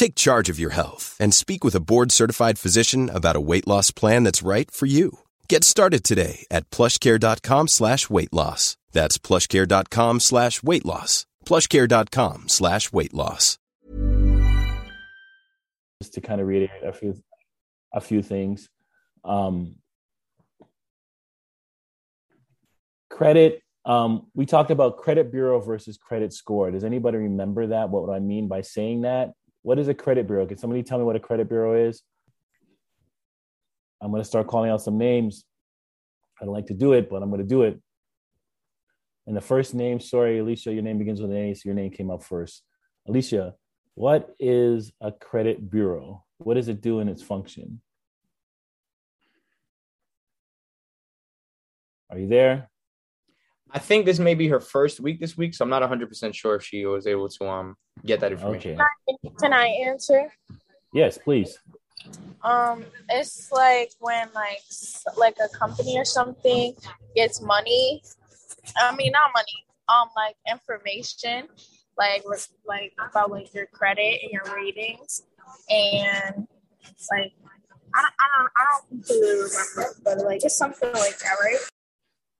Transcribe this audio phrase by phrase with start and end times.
[0.00, 3.90] Take charge of your health and speak with a board-certified physician about a weight loss
[3.90, 5.18] plan that's right for you.
[5.46, 8.78] Get started today at plushcare.com slash weight loss.
[8.92, 11.26] That's plushcare.com slash weight loss.
[11.44, 13.58] plushcare.com slash weight loss.
[16.02, 17.22] just to kind of reiterate a few
[17.92, 18.70] a few things
[19.22, 19.74] um,
[23.10, 28.06] credit um, we talked about credit bureau versus credit score does anybody remember that what
[28.06, 31.04] would i mean by saying that what is a credit bureau can somebody tell me
[31.04, 32.02] what a credit bureau is
[34.00, 35.44] i'm going to start calling out some names
[36.40, 37.80] i don't like to do it but i'm going to do it
[39.26, 41.90] and the first name sorry alicia your name begins with an a so your name
[41.90, 42.62] came up first
[43.08, 43.54] alicia
[44.00, 46.24] what is a credit bureau?
[46.38, 47.82] What does it do in its function?
[52.08, 52.69] Are you there?
[53.72, 56.56] I think this may be her first week this week, so I'm not 100% sure
[56.56, 58.72] if she was able to um get that information.
[58.72, 59.34] Okay.
[59.40, 60.32] Can I answer?
[60.92, 61.58] Yes, please.
[62.42, 64.62] Um, it's like when like
[65.16, 66.74] like a company or something
[67.14, 68.02] gets money.
[68.76, 69.46] I mean, not money.
[69.88, 71.48] Um, like information,
[71.98, 72.24] like
[72.66, 75.22] like about like your credit and your ratings,
[75.68, 76.46] and
[77.10, 77.32] like
[77.94, 81.58] I don't, I don't, I don't completely remember, but like it's something like that, right?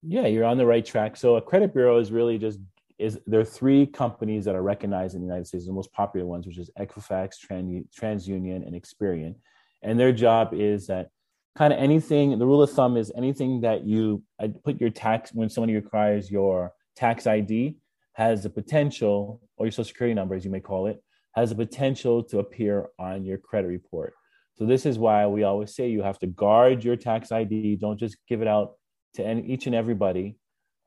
[0.02, 1.16] Yeah, you're on the right track.
[1.16, 2.58] So a credit bureau is really just
[2.98, 6.26] is there are three companies that are recognized in the United States, the most popular
[6.26, 9.36] ones, which is Equifax, Tran- TransUnion, and Experian.
[9.82, 11.08] And their job is that
[11.56, 12.38] kind of anything.
[12.38, 16.30] The rule of thumb is anything that you uh, put your tax when somebody requires
[16.30, 17.76] your tax ID
[18.12, 21.02] has the potential, or your social security number, as you may call it,
[21.34, 24.12] has the potential to appear on your credit report.
[24.56, 27.76] So this is why we always say you have to guard your tax ID.
[27.76, 28.74] Don't just give it out
[29.14, 30.36] to any, each and everybody.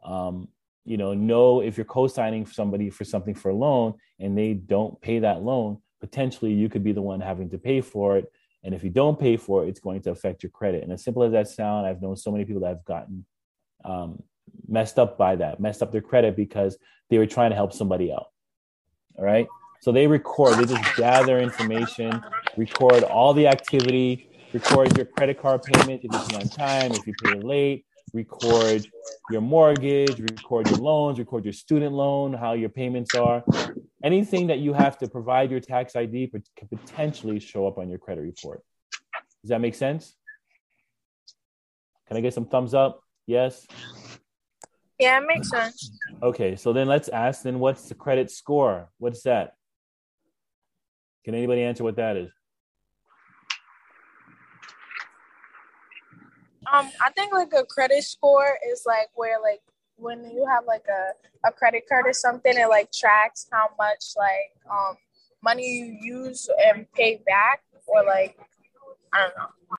[0.04, 0.50] Um,
[0.86, 5.00] you know, know if you're co-signing somebody for something for a loan and they don't
[5.02, 8.32] pay that loan, potentially you could be the one having to pay for it.
[8.64, 10.84] And if you don't pay for it, it's going to affect your credit.
[10.84, 13.26] And as simple as that sound, I've known so many people that have gotten
[13.86, 14.22] um,
[14.68, 16.78] messed up by that, messed up their credit because
[17.10, 18.28] they were trying to help somebody out.
[19.18, 19.48] All right.
[19.82, 22.24] So they record, they just gather information,
[22.56, 27.06] record all the activity, record your credit card payment if you pay on time, if
[27.06, 28.88] you pay late, record
[29.32, 33.44] your mortgage, record your loans, record your student loan, how your payments are.
[34.04, 37.90] Anything that you have to provide your tax ID but could potentially show up on
[37.90, 38.62] your credit report.
[39.42, 40.16] Does that make sense?
[42.08, 43.02] Can I get some thumbs up?
[43.26, 43.66] Yes.
[45.00, 45.92] Yeah, it makes sense.
[46.22, 48.90] Okay, so then let's ask then what's the credit score?
[49.00, 49.56] What's that?
[51.26, 52.32] Can anybody answer what that is?
[56.72, 59.62] Um, I think like a credit score is like where like
[59.98, 64.14] when you have like a, a credit card or something, it like tracks how much
[64.18, 64.96] like um
[65.44, 68.38] money you use and pay back or like
[69.14, 69.78] I don't know.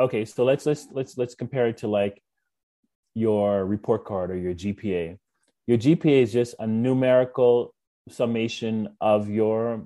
[0.00, 2.22] Okay, so let's let's let's let's compare it to like
[3.14, 5.18] your report card or your GPA.
[5.66, 7.74] Your GPA is just a numerical
[8.08, 9.84] summation of your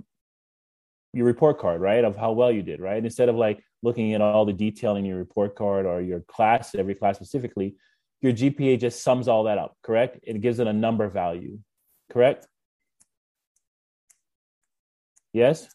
[1.12, 2.04] your report card, right?
[2.04, 3.02] Of how well you did, right?
[3.02, 6.74] Instead of like looking at all the detail in your report card or your class,
[6.74, 7.76] every class specifically,
[8.22, 10.18] your GPA just sums all that up, correct?
[10.22, 11.58] It gives it a number value,
[12.10, 12.48] correct?
[15.32, 15.68] Yes?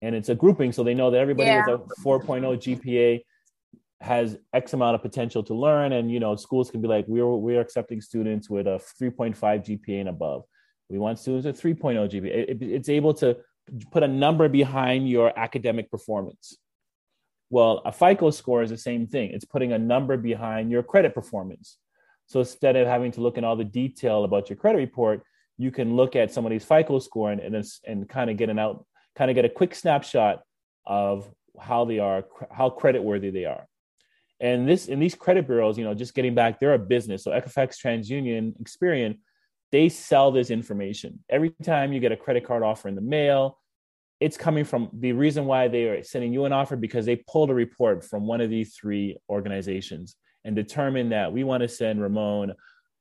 [0.00, 1.66] And it's a grouping, so they know that everybody Yeah.
[1.66, 3.24] with a 4.0 GPA
[4.00, 5.92] has X amount of potential to learn.
[5.92, 10.00] And you know, schools can be like, we're we're accepting students with a 3.5 GPA
[10.00, 10.44] and above.
[10.88, 12.50] We want students with 3.0 GPA.
[12.50, 13.36] It, it's able to
[13.90, 16.58] put a number behind your academic performance.
[17.52, 19.32] Well, a FICO score is the same thing.
[19.32, 21.76] It's putting a number behind your credit performance.
[22.24, 25.22] So instead of having to look in all the detail about your credit report,
[25.58, 28.86] you can look at somebody's FICO score and, and, and kind of get an out,
[29.14, 30.40] kind of get a quick snapshot
[30.86, 33.66] of how they are, how credit worthy they are.
[34.40, 37.22] And this in these credit bureaus, you know, just getting back, they're a business.
[37.22, 39.18] So Equifax, TransUnion, Experian,
[39.72, 41.22] they sell this information.
[41.28, 43.58] Every time you get a credit card offer in the mail,
[44.22, 47.50] it's coming from the reason why they are sending you an offer because they pulled
[47.50, 50.14] a report from one of these three organizations
[50.44, 52.52] and determined that we want to send Ramon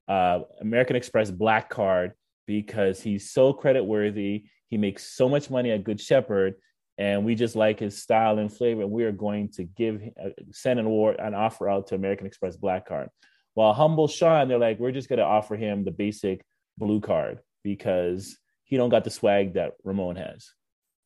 [0.07, 2.13] uh, American Express Black Card
[2.47, 4.45] because he's so credit worthy.
[4.69, 6.55] He makes so much money at Good Shepherd
[6.97, 8.81] and we just like his style and flavor.
[8.81, 12.25] And we are going to give uh, send an award an offer out to American
[12.25, 13.09] Express Black Card.
[13.53, 16.43] While humble Sean, they're like, we're just going to offer him the basic
[16.77, 20.51] blue card because he don't got the swag that Ramon has,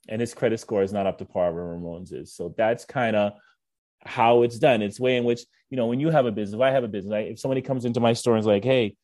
[0.07, 2.33] and his credit score is not up to par where Ramon's is.
[2.33, 3.33] So that's kind of
[4.03, 4.81] how it's done.
[4.81, 6.55] It's way in which you know when you have a business.
[6.55, 8.63] If I have a business, I, if somebody comes into my store and is like,
[8.63, 8.95] hey,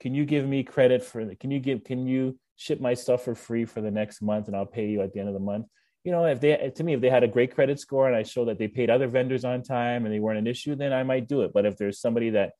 [0.00, 1.34] can you give me credit for?
[1.36, 1.84] Can you give?
[1.84, 5.02] Can you ship my stuff for free for the next month, and I'll pay you
[5.02, 5.66] at the end of the month?
[6.08, 8.22] you know, if they to me, if they had a great credit score and I
[8.22, 11.02] show that they paid other vendors on time and they weren't an issue, then I
[11.02, 11.52] might do it.
[11.52, 12.52] But if there's somebody that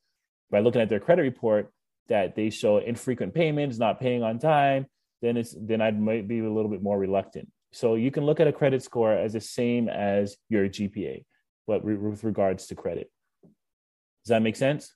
[0.51, 1.73] by looking at their credit report
[2.09, 4.87] that they show infrequent payments, not paying on time,
[5.23, 7.49] then it's then I might be a little bit more reluctant.
[7.73, 11.25] So you can look at a credit score as the same as your GPA,
[11.67, 13.11] but with regards to credit.
[13.43, 14.95] Does that make sense?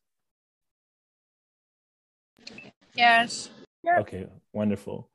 [2.94, 3.50] Yes.
[3.98, 5.10] Okay, wonderful.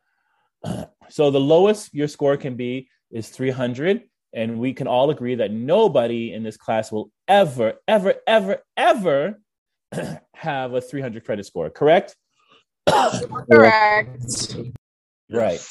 [1.09, 4.03] So the lowest your score can be is 300.
[4.33, 9.39] And we can all agree that nobody in this class will ever, ever, ever, ever
[10.33, 12.15] have a 300 credit score, correct?
[13.49, 14.53] Correct.
[15.31, 15.65] Right.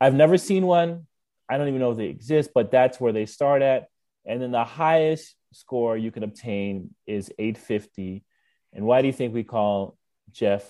[0.00, 1.06] I've never seen one.
[1.48, 3.88] I don't even know if they exist, but that's where they start at.
[4.24, 8.24] And then the highest score you can obtain is 850.
[8.72, 9.96] And why do you think we call
[10.32, 10.64] Jeff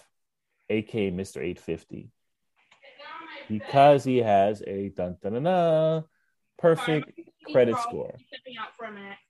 [0.68, 1.36] AK Mr.
[1.36, 2.10] 850?
[3.48, 6.04] because he has a dun, dun, dun, dun,
[6.58, 7.10] perfect
[7.52, 8.14] credit score.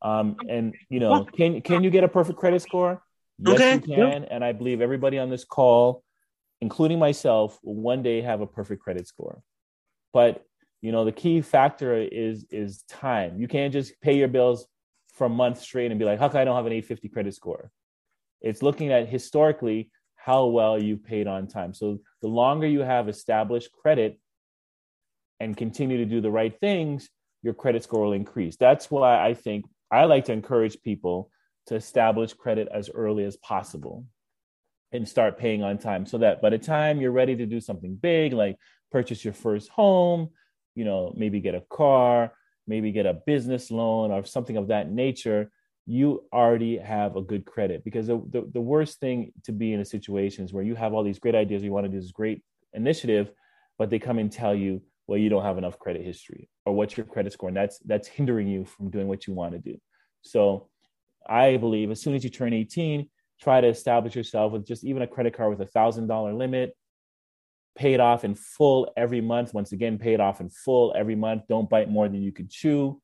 [0.03, 3.03] Um, and you know, can can you get a perfect credit score?
[3.39, 3.75] Yes, okay.
[3.75, 4.25] you can.
[4.25, 6.03] And I believe everybody on this call,
[6.61, 9.43] including myself, will one day have a perfect credit score.
[10.13, 10.45] But
[10.85, 13.41] you know, the key factor is is time.
[13.41, 14.67] You can't just pay your bills
[15.15, 17.35] for a month straight and be like, how come I don't have an 850 credit
[17.35, 17.71] score?
[18.43, 21.73] It's looking at historically how well you paid on time.
[21.73, 24.21] So the longer you have established credit
[25.41, 27.09] and continue to do the right things,
[27.43, 28.57] your credit score will increase.
[28.57, 31.31] That's why I think I like to encourage people
[31.69, 34.05] to establish credit as early as possible
[34.93, 37.95] and start paying on time so that by the time you're ready to do something
[37.97, 38.59] big like
[38.93, 40.29] purchase your first home,
[40.75, 42.33] you know, maybe get a car,
[42.67, 45.51] maybe get a business loan or something of that nature,
[45.87, 47.85] you already have a good credit.
[47.85, 50.95] Because the, the, the, worst thing to be in a situation is where you have
[50.95, 52.43] all these great ideas you want to do this great
[52.73, 53.31] initiative
[53.79, 56.97] but they come and tell you well you don't have enough credit history or what's
[56.97, 57.49] your credit score?
[57.49, 59.79] And that's that's hindering you from doing what you want to do.
[60.23, 60.69] So
[61.27, 63.09] i believe as soon as you turn 18
[63.41, 66.77] try to establish yourself with just even a credit card with a thousand dollar limit
[67.77, 71.43] pay it off in full every month once again paid off in full every month
[71.49, 73.01] don't bite more than you can chew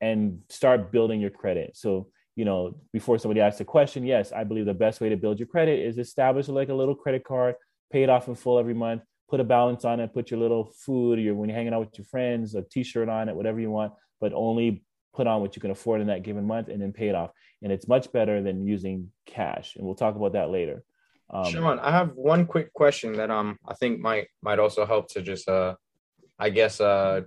[0.00, 1.76] and start building your credit.
[1.76, 5.16] So, you know, before somebody asks a question, yes, I believe the best way to
[5.16, 7.56] build your credit is establish like a little credit card,
[7.90, 10.72] pay it off in full every month, put a balance on it, put your little
[10.86, 13.70] food, your when you're hanging out with your friends, a t-shirt on it, whatever you
[13.70, 14.84] want, but only
[15.14, 17.30] put on what you can afford in that given month and then pay it off.
[17.62, 19.74] And it's much better than using cash.
[19.74, 20.84] And we'll talk about that later.
[21.30, 25.08] Um, Sean, I have one quick question that um I think might might also help
[25.10, 25.74] to just uh
[26.38, 27.22] I guess uh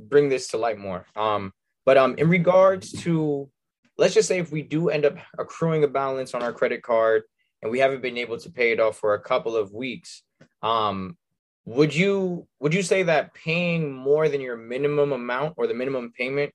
[0.00, 1.06] bring this to light more.
[1.14, 1.52] Um
[1.88, 3.48] but um, in regards to,
[3.96, 7.22] let's just say if we do end up accruing a balance on our credit card
[7.62, 10.22] and we haven't been able to pay it off for a couple of weeks,
[10.62, 11.16] um,
[11.64, 16.12] would you would you say that paying more than your minimum amount or the minimum
[16.14, 16.52] payment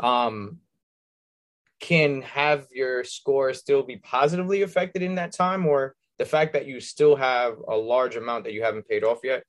[0.00, 0.58] um,
[1.84, 6.66] can have your score still be positively affected in that time, or the fact that
[6.66, 9.44] you still have a large amount that you haven't paid off yet,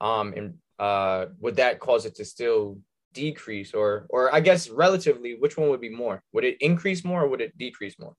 [0.00, 2.78] um, and uh, would that cause it to still
[3.14, 6.24] decrease or or I guess relatively which one would be more?
[6.32, 8.16] Would it increase more or would it decrease more?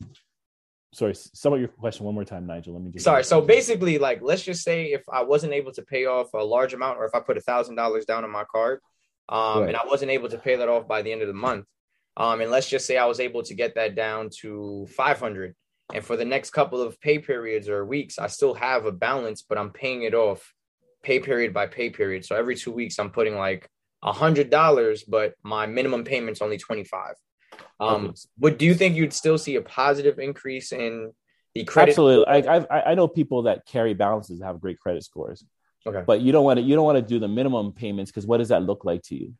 [0.93, 2.73] Sorry, sum up your question one more time, Nigel.
[2.73, 3.25] Let me just Sorry.
[3.25, 6.73] So basically, like let's just say if I wasn't able to pay off a large
[6.73, 8.79] amount or if I put a thousand dollars down on my card
[9.27, 9.67] um right.
[9.67, 11.65] and I wasn't able to pay that off by the end of the month.
[12.17, 15.55] Um, and let's just say I was able to get that down to 500
[15.93, 19.41] and for the next couple of pay periods or weeks i still have a balance
[19.47, 20.53] but i'm paying it off
[21.03, 22.25] pay period by pay period.
[22.25, 23.69] So every two weeks, I'm putting like
[24.03, 27.15] a hundred dollars, but my minimum payment's only twenty five.
[27.79, 28.13] Um, Okay.
[28.37, 31.13] but do you think you'd still see a positive increase in
[31.55, 31.91] the credit?
[31.91, 32.25] Absolutely.
[32.27, 35.45] I, I I know people that carry balances have great credit scores,
[35.85, 36.03] Okay.
[36.05, 38.37] but you don't want to you don't want to do the minimum payments because what
[38.37, 39.33] does that look like to you?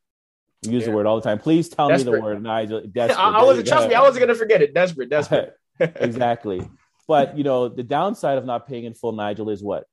[0.64, 1.40] You use the word all the time.
[1.40, 2.78] Please tell me the word, Nigel.
[2.84, 3.20] I, Desperate.
[3.20, 3.96] I you wasn't trust me.
[3.96, 4.74] I wasn't gonna forget it.
[4.74, 5.54] Desperate, desperate.
[5.80, 6.68] exactly.
[7.08, 9.86] But you know, the downside of not paying in full, Nigel, is what?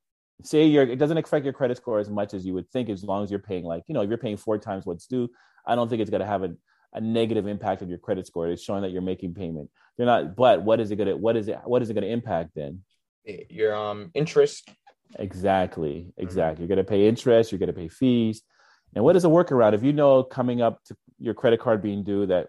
[0.43, 3.05] Say you're it doesn't affect your credit score as much as you would think, as
[3.05, 5.29] long as you're paying like, you know, if you're paying four times what's due,
[5.67, 6.55] I don't think it's gonna have a,
[6.93, 8.49] a negative impact on your credit score.
[8.49, 9.71] It's showing that you're making payment.
[9.99, 12.51] You're not, but what is it gonna what is it what is it gonna impact
[12.57, 12.81] then?
[13.25, 14.69] Your um interest.
[15.19, 16.65] Exactly, exactly.
[16.65, 18.43] You're gonna pay interest, you're gonna pay fees.
[18.95, 19.75] And what is a workaround?
[19.75, 22.49] If you know coming up to your credit card being due that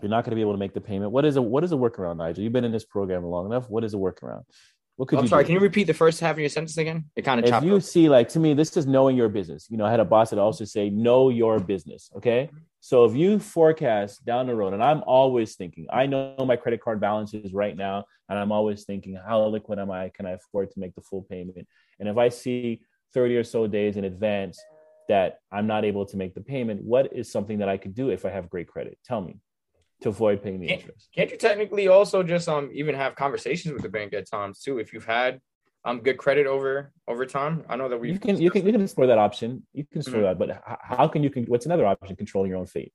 [0.00, 1.12] you're not going to be able to make the payment.
[1.12, 2.42] What is a what is a workaround, Nigel?
[2.42, 3.70] You've been in this program long enough.
[3.70, 4.42] What is a workaround?
[4.96, 5.44] What could I'm you sorry.
[5.44, 5.48] do?
[5.48, 7.06] Can you repeat the first half of your sentence again?
[7.16, 7.82] It kind of if you up.
[7.82, 10.30] see like to me this is knowing your business you know i had a boss
[10.30, 12.50] that also say know your business okay
[12.80, 16.80] so if you forecast down the road and i'm always thinking i know my credit
[16.80, 20.32] card balance is right now and i'm always thinking how liquid am i can i
[20.32, 21.66] afford to make the full payment
[21.98, 22.80] and if i see
[23.14, 24.60] 30 or so days in advance
[25.08, 28.10] that i'm not able to make the payment what is something that i could do
[28.10, 29.38] if i have great credit tell me
[30.00, 33.72] to avoid paying the Can't- interest Can't you technically also just um even have conversations
[33.72, 35.40] with the bank at times too if you've had
[35.84, 37.64] um good credit over over time?
[37.68, 40.00] I know that we you can you can you can explore that option you can
[40.00, 40.28] explore Mhm.
[40.28, 42.92] that but how can you can what's another option controlling your own fate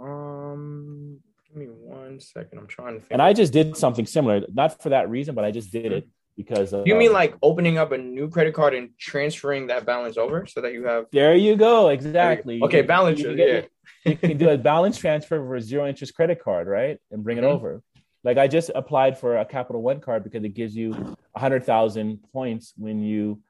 [0.00, 2.58] um give me one second.
[2.58, 3.12] I'm trying to think.
[3.12, 6.08] and I just did something similar, not for that reason, but I just did it
[6.36, 6.72] because.
[6.72, 10.46] Of, you mean like opening up a new credit card and transferring that balance over
[10.46, 12.60] so that you have There you go, exactly.
[12.62, 13.60] Okay, You- balance you can yeah.
[14.04, 17.38] You can do a balance transfer for a zero interest credit card, right, and bring
[17.38, 17.42] Mhm.
[17.42, 17.82] it over.
[18.22, 21.64] Like I just applied for a Capital One card because it gives you a hundred
[21.64, 23.40] thousand points when you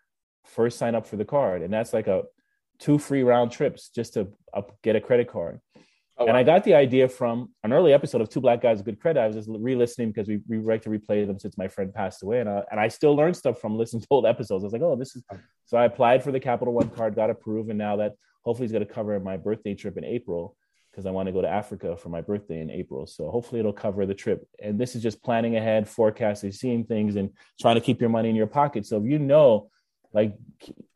[0.45, 2.25] first sign up for the card, and that's like a
[2.79, 5.61] two free round trips just to up, get a credit card.
[6.19, 6.37] Oh, And.
[6.37, 9.21] I got the idea from an early episode of Two Black Guys with Good Credit.
[9.21, 12.23] I was just re-listening because we, we like to replay them since my friend passed
[12.23, 14.65] away, and I, and I still learned stuff from listening to old episodes.
[14.65, 15.25] I was like, oh, this is.
[15.67, 18.13] So I applied for the Capital One card, got approved, and now that
[18.45, 20.57] hopefully is going to cover my birthday trip in April
[20.91, 23.07] because I want to go to Africa for my birthday in April.
[23.07, 24.49] So hopefully it'll cover the trip.
[24.63, 27.31] And this is just planning ahead, forecasting, seeing things, and
[27.61, 28.87] trying to keep your money in your pocket.
[28.87, 29.69] So if you know,
[30.15, 30.35] like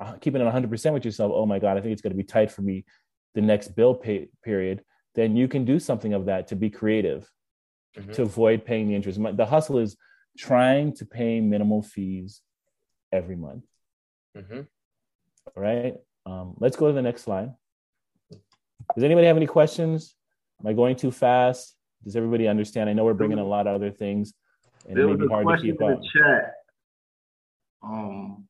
[0.01, 2.25] uh, keeping it 100% with yourself, oh my God, I think it's going to be
[2.25, 2.87] tight for me
[3.35, 4.83] the next bill pay period,
[5.15, 7.31] then you can do something of that to be creative
[7.97, 8.13] Mhm.
[8.15, 9.19] to avoid paying the interest.
[9.37, 9.97] The hustle is
[10.39, 12.41] trying to pay minimal fees
[13.11, 13.65] every month.
[14.37, 14.67] Mhm.
[15.57, 15.97] All right.
[16.25, 17.55] Um, let's go to the next slide.
[18.95, 20.17] Does anybody have any questions?
[20.61, 21.77] Am I going too fast?
[22.05, 22.89] Does everybody understand?
[22.89, 24.35] I know we're bringing a lot of other things,
[24.87, 26.01] and There it may be hard to keep up.
[26.01, 26.55] the chat.
[27.83, 28.49] Um,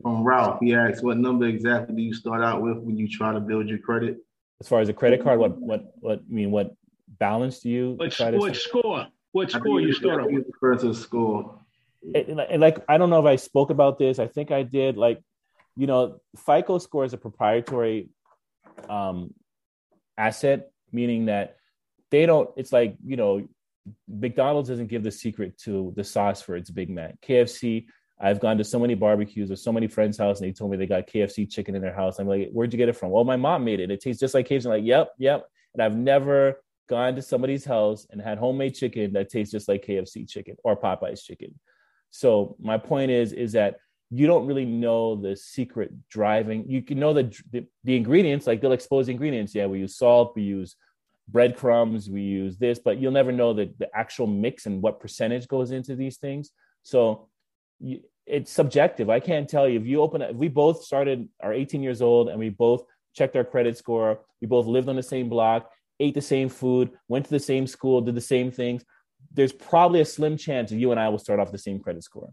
[0.00, 3.32] from Ralph, he asked, "What number exactly do you start out with when you try
[3.32, 4.18] to build your credit?"
[4.60, 6.50] As far as a credit card, what what what I mean?
[6.50, 6.74] What
[7.18, 8.38] balance do you What, try to?
[8.38, 9.06] what score?
[9.32, 11.58] What score you it's- start I out think the person's score.
[12.14, 14.18] and, and like I don't know if I spoke about this.
[14.18, 14.96] I think I did.
[14.96, 15.20] Like,
[15.76, 18.08] you know, FICO score is a proprietary
[18.88, 19.34] um,
[20.16, 21.56] asset, meaning that
[22.10, 22.48] they don't.
[22.56, 23.46] It's like you know,
[24.08, 27.20] McDonald's doesn't give the secret to the sauce for its Big Mac.
[27.20, 27.86] KFC.
[28.20, 30.76] I've gone to so many barbecues or so many friends' house, and they told me
[30.76, 32.18] they got KFC chicken in their house.
[32.18, 33.10] I'm like, where'd you get it from?
[33.10, 33.90] Well, my mom made it.
[33.90, 34.66] It tastes just like KFC.
[34.66, 35.46] I'm like, yep, yep.
[35.72, 39.84] And I've never gone to somebody's house and had homemade chicken that tastes just like
[39.84, 41.58] KFC chicken or Popeye's chicken.
[42.10, 43.78] So my point is, is that
[44.10, 46.64] you don't really know the secret driving.
[46.68, 49.54] You can know the, the the ingredients, like they'll expose the ingredients.
[49.54, 50.76] Yeah, we use salt, we use
[51.28, 55.48] breadcrumbs, we use this, but you'll never know the the actual mix and what percentage
[55.48, 56.50] goes into these things.
[56.82, 57.28] So
[57.80, 59.10] you, it's subjective.
[59.10, 60.22] I can't tell you if you open.
[60.22, 64.20] If we both started are 18 years old and we both checked our credit score,
[64.40, 67.66] we both lived on the same block, ate the same food, went to the same
[67.66, 68.84] school, did the same things.
[69.32, 72.04] There's probably a slim chance that you and I will start off the same credit
[72.04, 72.30] score.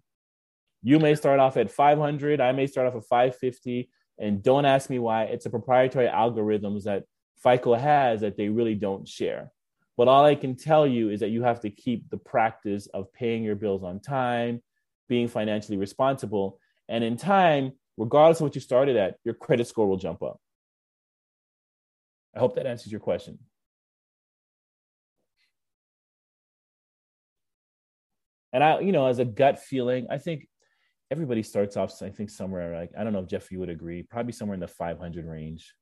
[0.83, 4.89] You may start off at 500, I may start off at 550, and don't ask
[4.89, 5.23] me why.
[5.23, 7.03] It's a proprietary algorithms that
[7.43, 9.51] FICO has that they really don't share.
[9.97, 13.11] But all I can tell you is that you have to keep the practice of
[13.13, 14.61] paying your bills on time,
[15.11, 19.85] being financially responsible, and in time, regardless of what you started at, your credit score
[19.85, 20.39] will jump up.
[22.33, 23.37] I hope that answers your question.
[28.53, 30.47] And I, you know, as a gut feeling, I think
[31.11, 34.03] everybody starts off, I think, somewhere like, I don't know if Jeff, you would agree,
[34.03, 35.73] probably somewhere in the 500 range.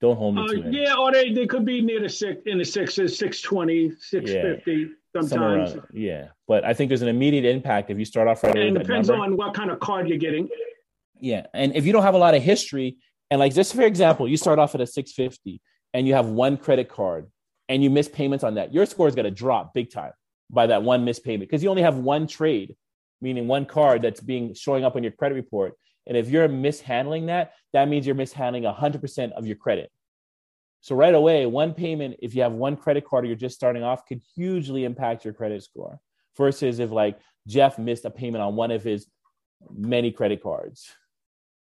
[0.00, 0.72] Don't hold me Uh, to it.
[0.72, 4.96] yeah, or they, they could be near the six in the sixes, 620, 650 Somewhere
[5.14, 5.74] sometimes.
[5.74, 6.28] around- yeah.
[6.46, 8.68] But I think there's an immediate impact if you start off right away.
[8.68, 9.24] and that depends number.
[9.24, 10.48] on what kind of card you're getting.
[11.20, 12.96] Yeah, and if you don't have a lot of history,
[13.30, 15.60] and like just for example, you start off at a 650
[15.92, 17.26] and you have one credit card
[17.68, 20.12] and you miss payments on that, your score is going to drop big time
[20.50, 22.74] by that one missed payment because you only have one trade,
[23.20, 25.74] meaning one card that's being showing up on your credit report.
[26.06, 29.92] And if you're mishandling that, that means you're mishandling 100% of your credit.
[30.80, 33.82] So right away, one payment, if you have one credit card or you're just starting
[33.82, 36.00] off, could hugely impact your credit score.
[36.36, 39.06] Versus if like Jeff missed a payment on one of his
[39.70, 40.90] many credit cards.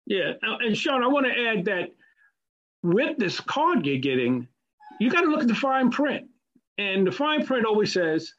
[0.07, 1.91] Yeah, and Sean, I want to add that
[2.83, 4.49] with this card you're getting,
[5.01, 6.27] you got to look at the fine print,
[6.79, 8.33] and the fine print always says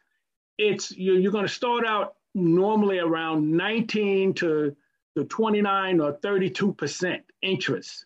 [0.57, 4.75] it's you're, you're going to start out normally around 19 to
[5.15, 8.05] the 29 or 32 percent interest.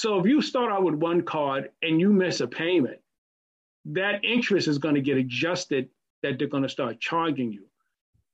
[0.00, 3.00] So if you start out with one card and you miss a payment,
[3.84, 5.90] that interest is going to get adjusted
[6.22, 7.66] that they're going to start charging you.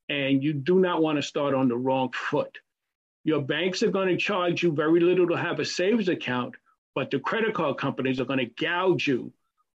[0.09, 2.57] And you do not want to start on the wrong foot.
[3.25, 6.55] Your banks are going to charge you very little to have a savings account,
[6.95, 9.33] but the credit card companies are going to gouge you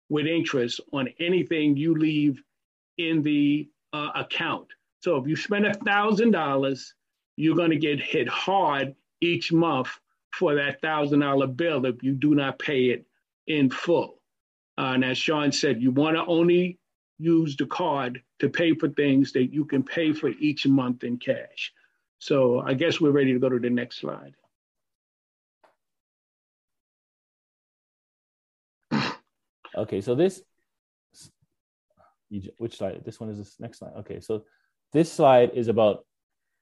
[0.08, 2.40] with interest on anything you leave
[2.98, 4.68] in the uh, account.
[5.00, 6.94] So if you spend a thousand dollars,
[7.34, 9.88] you're going to get hit hard each month
[10.32, 13.06] for that thousand dollar bill if you do not pay it
[13.46, 14.20] in full.
[14.78, 16.78] Uh, and as Sean said, you want to only
[17.18, 21.18] use the card to pay for things that you can pay for each month in
[21.18, 21.72] cash.
[22.18, 24.34] So I guess we're ready to go to the next slide.
[29.76, 30.42] Okay, so this,
[32.58, 33.04] which slide?
[33.04, 33.92] This one is this next slide.
[33.98, 34.44] Okay, so
[34.92, 36.04] this slide is about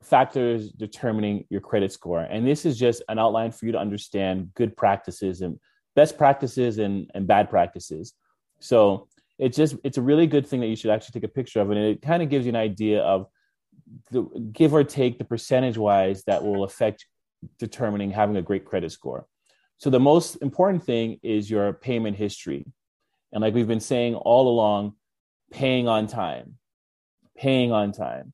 [0.02, 2.20] factors determining your credit score.
[2.20, 5.58] And this is just an outline for you to understand good practices and
[5.96, 8.14] best practices and, and bad practices.
[8.60, 11.60] So it's just, it's a really good thing that you should actually take a picture
[11.60, 11.70] of.
[11.70, 13.26] And it kind of gives you an idea of
[14.10, 17.06] the, give or take the percentage wise that will affect
[17.58, 19.26] determining having a great credit score.
[19.78, 22.66] So the most important thing is your payment history.
[23.32, 24.94] And like we've been saying all along,
[25.52, 26.54] paying on time,
[27.36, 28.32] paying on time.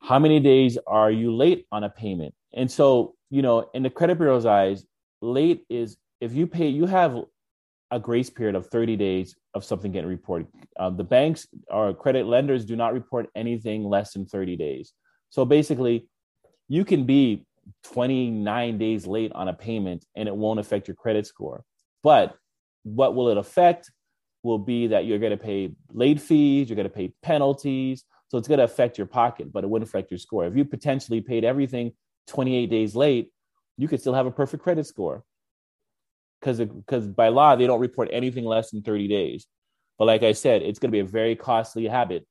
[0.00, 2.34] How many days are you late on a payment?
[2.52, 4.84] And so, you know, in the credit bureau's eyes,
[5.20, 7.16] late is if you pay, you have
[7.90, 10.48] a grace period of 30 days of something getting reported.
[10.78, 14.92] Um, the banks or credit lenders do not report anything less than 30 days.
[15.30, 16.08] So basically,
[16.68, 17.46] you can be
[17.84, 21.64] 29 days late on a payment and it won't affect your credit score.
[22.02, 22.36] But
[22.82, 23.90] what will it affect
[24.42, 28.04] will be that you're going to pay late fees, you're going to pay penalties.
[28.28, 30.46] So it's going to affect your pocket, but it wouldn't affect your score.
[30.46, 31.92] If you potentially paid everything
[32.26, 33.30] 28 days late,
[33.76, 35.24] you could still have a perfect credit score
[36.40, 39.46] because because by law they don't report anything less than 30 days.
[39.98, 42.26] But like I said, it's going to be a very costly habit.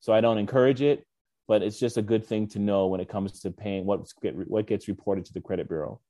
[0.00, 1.04] So I don't encourage it,
[1.46, 4.34] but it's just a good thing to know when it comes to paying what get
[4.48, 6.00] what gets reported to the credit bureau.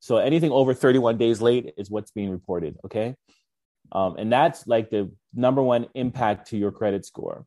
[0.00, 2.76] So anything over 31 days late is what's being reported.
[2.84, 3.14] Okay.
[3.90, 7.44] Um, and that's like the number one impact to your credit score.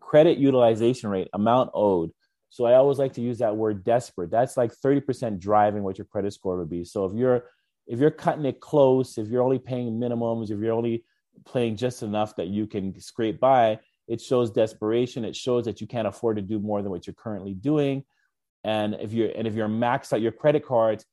[0.00, 2.10] Credit utilization rate, amount owed.
[2.50, 4.30] So I always like to use that word desperate.
[4.30, 6.84] That's like 30% driving what your credit score would be.
[6.84, 7.44] So if you're
[7.86, 11.04] if you're cutting it close, if you're only paying minimums, if you're only
[11.44, 15.24] playing just enough that you can scrape by, it shows desperation.
[15.24, 18.04] It shows that you can't afford to do more than what you're currently doing.
[18.64, 21.04] And if you're and if you're maxed out your credit cards,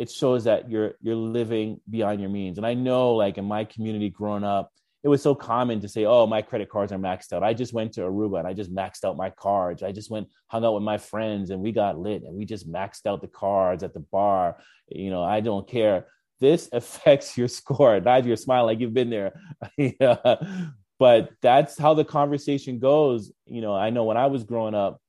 [0.00, 2.56] it shows that you're you're living beyond your means.
[2.56, 6.06] And I know like in my community growing up, it was so common to say,
[6.06, 8.74] "Oh, my credit cards are maxed out." I just went to Aruba and I just
[8.74, 9.82] maxed out my cards.
[9.82, 12.66] I just went hung out with my friends and we got lit and we just
[12.66, 14.56] maxed out the cards at the bar.
[14.88, 16.06] You know, I don't care.
[16.40, 18.00] This affects your score.
[18.00, 19.38] Not you're smiling like you've been there.
[19.76, 20.36] yeah.
[20.98, 23.32] But that's how the conversation goes.
[23.44, 25.02] You know, I know when I was growing up,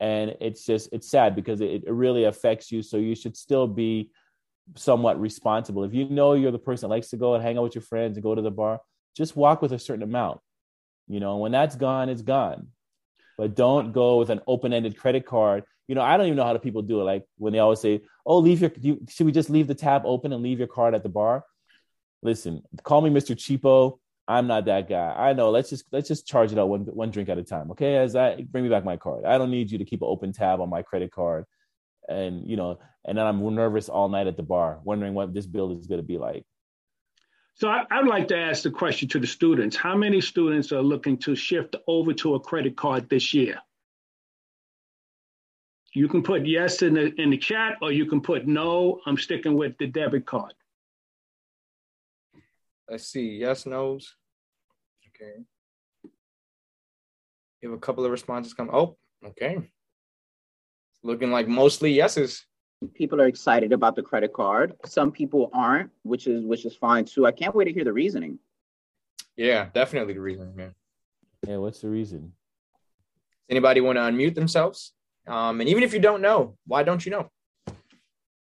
[0.00, 2.82] and it's just it's sad because it, it really affects you.
[2.82, 4.10] So you should still be
[4.74, 5.84] somewhat responsible.
[5.84, 7.82] If you know you're the person that likes to go and hang out with your
[7.82, 8.80] friends and go to the bar,
[9.16, 10.40] just walk with a certain amount.
[11.08, 12.68] You know, when that's gone, it's gone.
[13.38, 15.64] But don't go with an open-ended credit card.
[15.88, 17.04] You know, I don't even know how the people do it.
[17.04, 20.02] Like when they always say, "Oh, leave your you, should we just leave the tab
[20.04, 21.44] open and leave your card at the bar?"
[22.22, 23.36] Listen, call me Mr.
[23.36, 23.98] Cheapo.
[24.28, 25.14] I'm not that guy.
[25.16, 25.50] I know.
[25.50, 27.70] Let's just let's just charge it out one one drink at a time.
[27.72, 29.24] Okay, as I bring me back my card.
[29.24, 31.44] I don't need you to keep an open tab on my credit card,
[32.08, 35.46] and you know, and then I'm nervous all night at the bar, wondering what this
[35.46, 36.44] bill is going to be like.
[37.54, 39.76] So I, would like to ask the question to the students.
[39.76, 43.58] How many students are looking to shift over to a credit card this year?
[45.94, 49.16] You can put yes in the in the chat or you can put no, I'm
[49.16, 50.52] sticking with the debit card.
[52.88, 54.14] Let's see, yes, no's.
[55.08, 55.40] Okay.
[57.62, 58.70] You have a couple of responses come.
[58.72, 59.58] Oh, okay.
[61.02, 62.44] looking like mostly yeses.
[62.94, 64.74] People are excited about the credit card.
[64.84, 67.26] Some people aren't, which is which is fine too.
[67.26, 68.38] I can't wait to hear the reasoning.
[69.36, 70.74] Yeah, definitely the reason, man.
[71.46, 72.32] Yeah, what's the reason?
[73.48, 74.92] Anybody want to unmute themselves?
[75.26, 77.30] Um, and even if you don't know, why don't you know?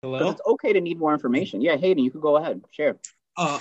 [0.01, 0.29] Hello.
[0.29, 1.61] It's okay to need more information.
[1.61, 2.61] Yeah, Hayden, you can go ahead.
[2.71, 2.97] Share.
[3.37, 3.59] Uh,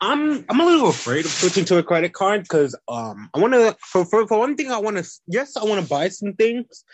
[0.00, 3.52] I'm I'm a little afraid of switching to a credit card because um I want
[3.54, 6.32] to for, for for one thing I want to yes I want to buy some
[6.34, 6.84] things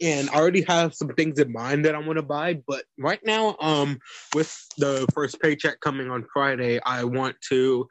[0.00, 3.20] and I already have some things in mind that I want to buy but right
[3.24, 3.98] now um
[4.34, 7.86] with the first paycheck coming on Friday I want to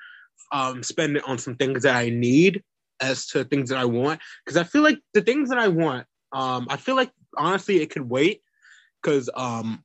[0.52, 2.64] um spend it on some things that I need
[3.00, 6.08] as to things that I want because I feel like the things that I want
[6.32, 8.42] um I feel like honestly it could wait
[9.04, 9.84] because um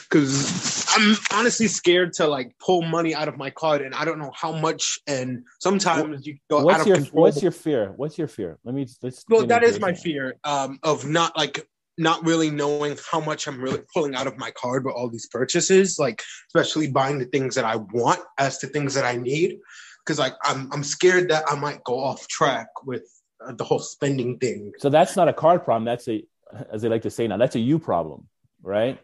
[0.00, 4.18] because I'm honestly scared to like pull money out of my card and I don't
[4.18, 7.22] know how much and sometimes you go what's out of your control.
[7.22, 7.92] what's your fear?
[7.96, 8.58] What's your fear?
[8.64, 11.66] Let me let's well that my fear um of not like
[11.98, 15.26] not really knowing how much I'm really pulling out of my card with all these
[15.26, 19.58] purchases like especially buying the things that I want as to things that I need.
[20.04, 23.04] Because like I'm I'm scared that I might go off track with
[23.46, 24.72] uh, the whole spending thing.
[24.78, 26.24] So that's not a card problem that's a
[26.70, 28.28] as they like to say now that's a you problem
[28.62, 28.98] right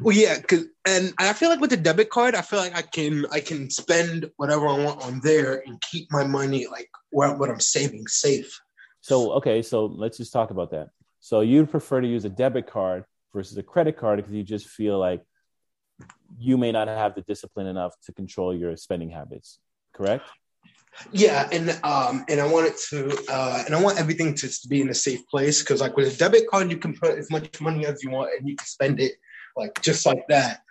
[0.00, 2.82] Well, yeah, cause and I feel like with the debit card, I feel like I
[2.82, 7.38] can I can spend whatever I want on there and keep my money like what
[7.38, 8.60] what I'm saving safe.
[9.02, 10.88] So okay, so let's just talk about that.
[11.20, 14.68] So you'd prefer to use a debit card versus a credit card because you just
[14.68, 15.22] feel like
[16.38, 19.58] you may not have the discipline enough to control your spending habits,
[19.92, 20.24] correct?
[21.12, 24.80] Yeah, and um and I want it to uh and I want everything to be
[24.80, 27.60] in a safe place because like with a debit card you can put as much
[27.60, 29.12] money as you want and you can spend it
[29.56, 30.62] like just like that.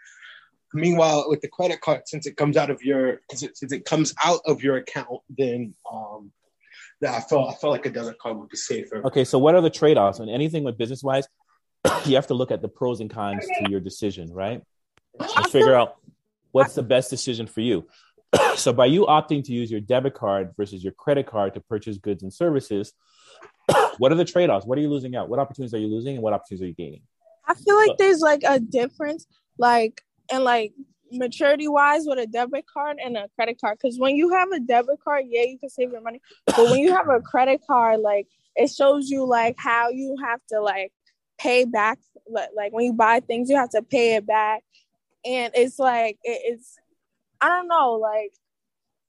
[0.71, 4.41] Meanwhile, with the credit card, since it comes out of your since it comes out
[4.45, 6.31] of your account, then um
[7.01, 9.05] that I felt I felt like a debit card would be safer.
[9.05, 10.19] Okay, so what are the trade-offs?
[10.19, 11.27] And anything with business wise,
[12.05, 14.61] you have to look at the pros and cons to your decision, right?
[15.19, 15.95] And figure out
[16.51, 17.87] what's the best decision for you.
[18.55, 21.97] so by you opting to use your debit card versus your credit card to purchase
[21.97, 22.93] goods and services,
[23.97, 24.65] what are the trade-offs?
[24.65, 25.29] What are you losing out?
[25.29, 27.01] What opportunities are you losing and what opportunities are you gaining?
[27.47, 29.25] I feel like there's like a difference,
[29.57, 30.73] like and like
[31.11, 33.77] maturity wise with a debit card and a credit card.
[33.81, 36.21] Because when you have a debit card, yeah, you can save your money.
[36.45, 40.39] But when you have a credit card, like it shows you like how you have
[40.49, 40.91] to like
[41.39, 41.97] pay back.
[42.29, 44.63] Like, like when you buy things, you have to pay it back,
[45.25, 46.77] and it's like it, it's
[47.41, 48.31] I don't know, like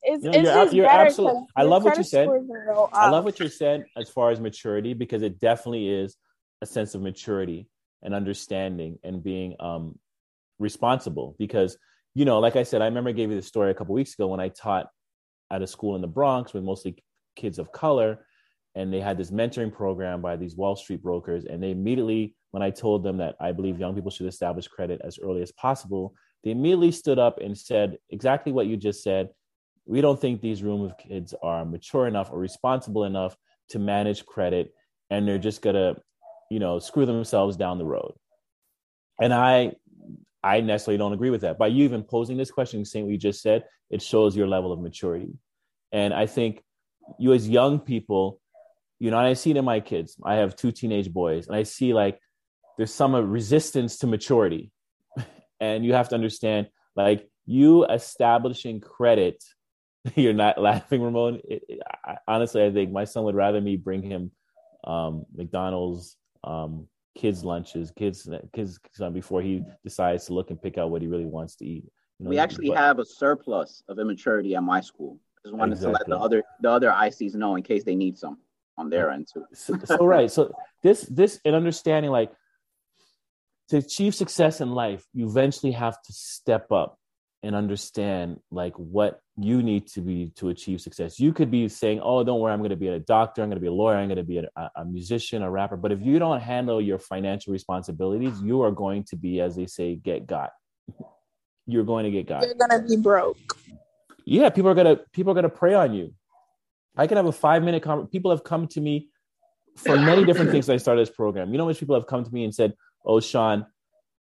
[0.03, 1.47] it's No, it's you're, just you're better absolutely.
[1.57, 2.27] I love what you said.
[2.27, 5.89] scores will go I love what you said as far as maturity because it definitely
[5.89, 6.17] is
[6.63, 7.69] a sense of maturity
[8.03, 9.99] and understanding and being um,
[10.59, 11.37] responsible.
[11.39, 11.77] Because
[12.15, 14.15] you know, like I said, I remember I gave you the story a couple weeks
[14.15, 14.89] ago when I taught
[15.51, 16.97] at a school in the Bronx with mostly
[17.37, 18.27] kids of color,
[18.75, 22.63] and they had this mentoring program by these Wall Street brokers, and they immediately, when
[22.63, 26.15] I told them that I believe young people should establish credit as early as possible,
[26.45, 29.29] they immediately stood up and said exactly what you just said.
[29.87, 33.37] We don't think these room of kids are mature enough or responsible enough
[33.71, 34.73] to manage credit,
[35.11, 35.97] and they're just gonna,
[36.51, 38.15] you know, screw themselves down the road.
[39.21, 39.73] And I,
[40.43, 41.59] I necessarily don't agree with that.
[41.59, 44.73] By you even posing this question, saying what you just said, it shows your level
[44.73, 45.35] of maturity.
[45.93, 46.63] And I think
[47.19, 48.41] you, as young people,
[48.99, 50.17] you know, and I see it in my kids.
[50.25, 52.19] I have two teenage boys, and I see like
[52.77, 54.71] there's some resistance to maturity
[55.61, 59.43] and you have to understand like you establishing credit
[60.15, 61.41] you're not laughing ramon.
[61.45, 64.31] It, it, I, honestly i think my son would rather me bring him
[64.85, 68.79] um, mcdonald's um, kids lunches kids kids
[69.13, 71.85] before he decides to look and pick out what he really wants to eat.
[72.19, 75.19] You know, we actually but- have a surplus of immaturity at my school.
[75.45, 78.39] Just wanted to let the other the other ICs know in case they need some
[78.77, 79.45] on their end too.
[79.55, 80.31] so, so right.
[80.31, 82.31] So this this and understanding like
[83.71, 87.01] to achieve success in life you eventually have to step up
[87.43, 91.19] and understand like what you need to be to achieve success.
[91.19, 93.57] You could be saying oh don't worry i'm going to be a doctor i'm going
[93.57, 95.77] to be a lawyer i'm going to be a, a musician a rapper.
[95.77, 99.67] But if you don't handle your financial responsibilities you are going to be as they
[99.67, 100.51] say get got.
[101.67, 102.43] You're going to get got.
[102.43, 103.39] You're gonna be broke.
[104.27, 106.13] yeah people are gonna people are gonna prey on you.
[106.97, 109.09] I can have a five minute conversation people have come to me
[109.77, 111.53] for many different things i started this program.
[111.53, 113.67] You know much people have come to me and said oh sean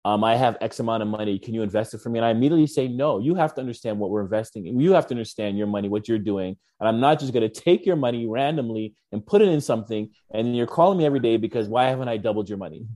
[0.05, 1.39] um, i have x amount of money.
[1.39, 2.19] Can you invest it for me?
[2.19, 4.81] And i immediately say no you have to understand what we're investing in.
[4.81, 6.57] You have to understand your money what you're doing.
[6.81, 10.11] And i'm not just going to take your money randomly and put it in something
[10.33, 12.87] and you're calling me every day because why haven't i doubled your money?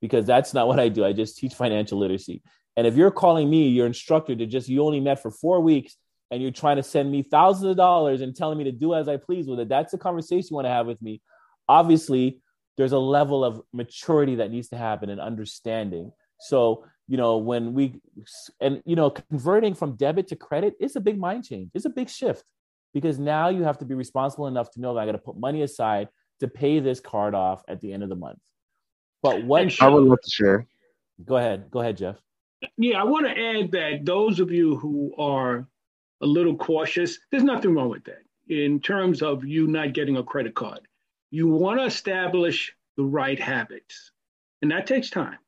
[0.00, 1.04] Because that's not what i do.
[1.04, 2.42] I just teach financial literacy.
[2.76, 5.96] And if you're calling me, your instructor, to just you only met for four weeks
[6.30, 9.08] and you're trying to send me thousands of dollars and telling me to do as
[9.08, 11.20] I please with it, that's the conversation you want to have with me.
[11.68, 12.40] Obviously,
[12.80, 16.10] there's a level of maturity that needs to happen and understanding.
[16.38, 18.00] So, you know, when we,
[18.58, 21.90] and, you know, converting from debit to credit is a big mind change, it's a
[21.90, 22.42] big shift
[22.94, 25.36] because now you have to be responsible enough to know that I got to put
[25.36, 26.08] money aside
[26.40, 28.38] to pay this card off at the end of the month.
[29.22, 30.66] But what I would love to share.
[31.22, 31.70] Go ahead.
[31.70, 32.16] Go ahead, Jeff.
[32.78, 35.68] Yeah, I want to add that those of you who are
[36.22, 40.22] a little cautious, there's nothing wrong with that in terms of you not getting a
[40.22, 40.80] credit card.
[41.32, 44.10] You want to establish the right habits,
[44.62, 45.38] and that takes time.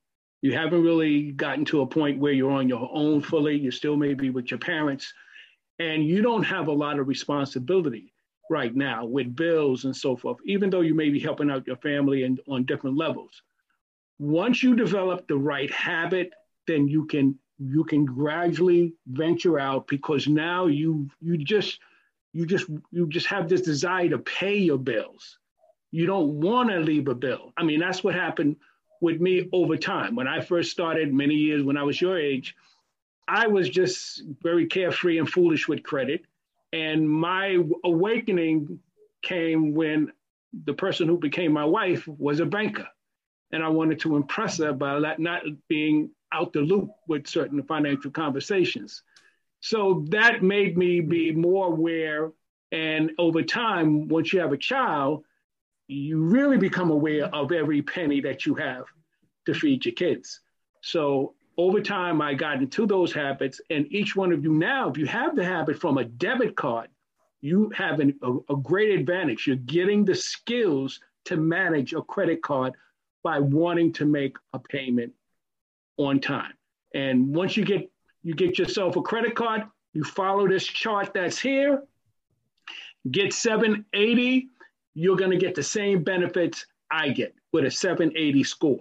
[0.41, 3.59] You haven't really gotten to a point where you're on your own fully.
[3.59, 5.13] You still may be with your parents,
[5.81, 8.13] and you don't have a lot of responsibility
[8.49, 11.77] right now with bills and so forth, even though you may be helping out your
[11.77, 13.43] family and on different levels.
[14.19, 16.33] Once you develop the right habit,
[16.69, 21.81] then you can you can gradually venture out because now you you just
[22.33, 25.39] you just you just have this desire to pay your bills
[25.93, 28.57] you don't want to leave a bill i mean that's what happened
[29.01, 32.57] with me over time when i first started many years when i was your age
[33.29, 36.25] i was just very carefree and foolish with credit
[36.73, 38.81] and my awakening
[39.23, 40.11] came when
[40.65, 42.89] the person who became my wife was a banker
[43.53, 48.11] and i wanted to impress her by not being out the loop with certain financial
[48.11, 49.03] conversations.
[49.61, 52.33] So that made me be more aware.
[52.73, 55.25] And over time, once you have a child,
[55.89, 58.85] you really become aware of every penny that you have
[59.47, 60.41] to feed your kids.
[60.81, 63.61] So over time, I got into those habits.
[63.71, 66.89] And each one of you now, if you have the habit from a debit card,
[67.41, 69.47] you have an, a, a great advantage.
[69.47, 72.75] You're getting the skills to manage a credit card
[73.23, 75.13] by wanting to make a payment
[75.97, 76.53] on time.
[76.95, 77.91] And once you get
[78.23, 79.65] you get yourself a credit card,
[79.95, 81.83] you follow this chart that's here,
[83.11, 84.49] get 780,
[84.95, 88.81] you're going to get the same benefits I get with a 780 score.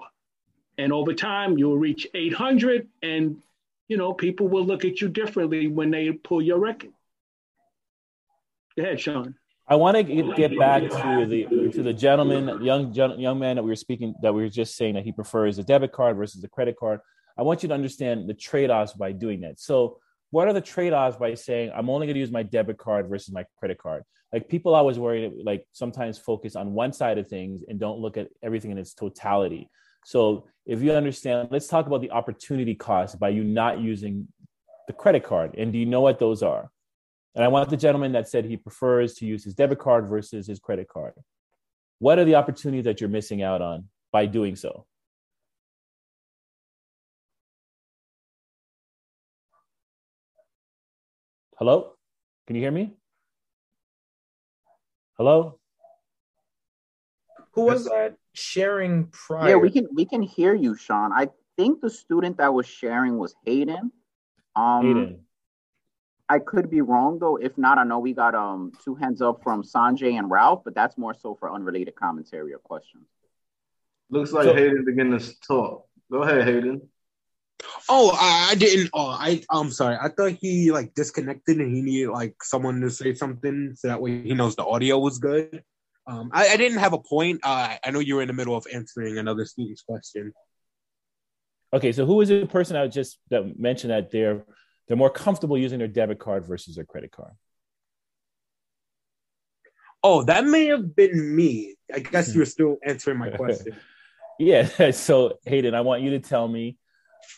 [0.78, 3.41] And over time, you'll reach 800, and
[3.88, 6.91] you know people will look at you differently when they pull your record.
[8.78, 9.36] Go ahead, Sean.
[9.67, 13.69] I want to get back to the to the gentleman, young young man that we
[13.69, 16.50] were speaking that we were just saying that he prefers a debit card versus a
[16.50, 17.00] credit card.
[17.38, 19.60] I want you to understand the trade-offs by doing that.
[19.60, 23.08] So, what are the trade-offs by saying I'm only going to use my debit card
[23.08, 24.04] versus my credit card?
[24.31, 28.17] Like people always worry, like sometimes focus on one side of things and don't look
[28.17, 29.69] at everything in its totality.
[30.05, 34.27] So, if you understand, let's talk about the opportunity cost by you not using
[34.87, 35.55] the credit card.
[35.57, 36.69] And do you know what those are?
[37.35, 40.47] And I want the gentleman that said he prefers to use his debit card versus
[40.47, 41.13] his credit card.
[41.99, 44.85] What are the opportunities that you're missing out on by doing so?
[51.57, 51.93] Hello?
[52.47, 52.95] Can you hear me?
[55.21, 55.60] Hello?
[57.51, 59.49] Who was that sharing prior?
[59.49, 61.12] Yeah, we can we can hear you, Sean.
[61.13, 63.91] I think the student that was sharing was Hayden.
[64.55, 65.19] Um, Hayden.
[66.27, 67.36] I could be wrong though.
[67.36, 70.73] If not, I know we got um two hands up from Sanjay and Ralph, but
[70.73, 73.05] that's more so for unrelated commentary or questions.
[74.10, 75.86] Looks like so, Hayden beginning to talk.
[76.12, 76.89] Go ahead, Hayden.
[77.89, 78.89] Oh, I, I didn't.
[78.93, 79.97] Oh, I I'm sorry.
[80.02, 84.02] I thought he like disconnected and he needed like someone to say something so that
[84.02, 85.63] way he knows the audio was good.
[86.08, 87.41] Um, I, I didn't have a point.
[87.43, 90.34] Uh, I know you were in the middle of answering another student's question.
[91.74, 94.43] Okay, so who was the person I just that mentioned that they're
[94.88, 97.34] they're more comfortable using their debit card versus their credit card.
[100.04, 101.76] Oh, that may have been me.
[101.93, 103.78] I guess you're still answering my question.
[104.39, 104.67] yeah.
[104.91, 106.78] So, Hayden, I want you to tell me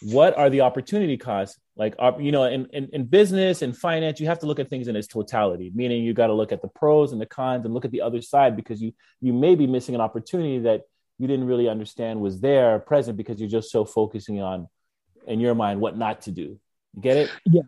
[0.02, 1.60] what are the opportunity costs?
[1.76, 4.88] Like, you know, in, in, in business and finance, you have to look at things
[4.88, 7.74] in its totality, meaning you got to look at the pros and the cons and
[7.74, 10.82] look at the other side because you you may be missing an opportunity that
[11.18, 14.68] you didn't really understand was there present because you're just so focusing on
[15.28, 16.60] in your mind what not to do
[17.00, 17.32] Get it?
[17.46, 17.62] Yeah.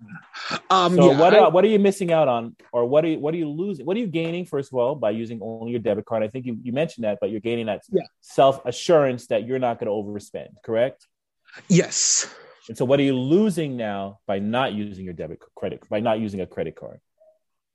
[0.70, 3.20] Um, so yeah, what are, what are you missing out on, or what are you,
[3.20, 3.86] what are you losing?
[3.86, 6.22] What are you gaining first of all by using only your debit card?
[6.22, 8.04] I think you, you mentioned that, but you're gaining that yeah.
[8.22, 10.50] self assurance that you're not going to overspend.
[10.64, 11.08] Correct?
[11.70, 12.34] Yes.
[12.68, 16.20] And so, what are you losing now by not using your debit credit by not
[16.20, 17.00] using a credit card?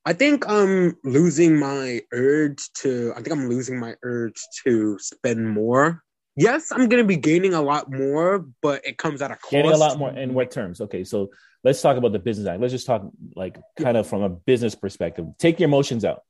[0.05, 3.13] I think I'm losing my urge to.
[3.17, 6.03] I think I'm losing my urge to spend more
[6.41, 9.51] yes, I'm going to be gaining a lot more, but it comes at a cost.
[9.51, 10.81] Gaining a lot more in what terms?
[10.81, 11.31] Okay, so
[11.65, 12.61] let's talk about the business act.
[12.61, 15.27] Let's just talk like kind of from a business perspective.
[15.39, 16.23] Take your emotions out,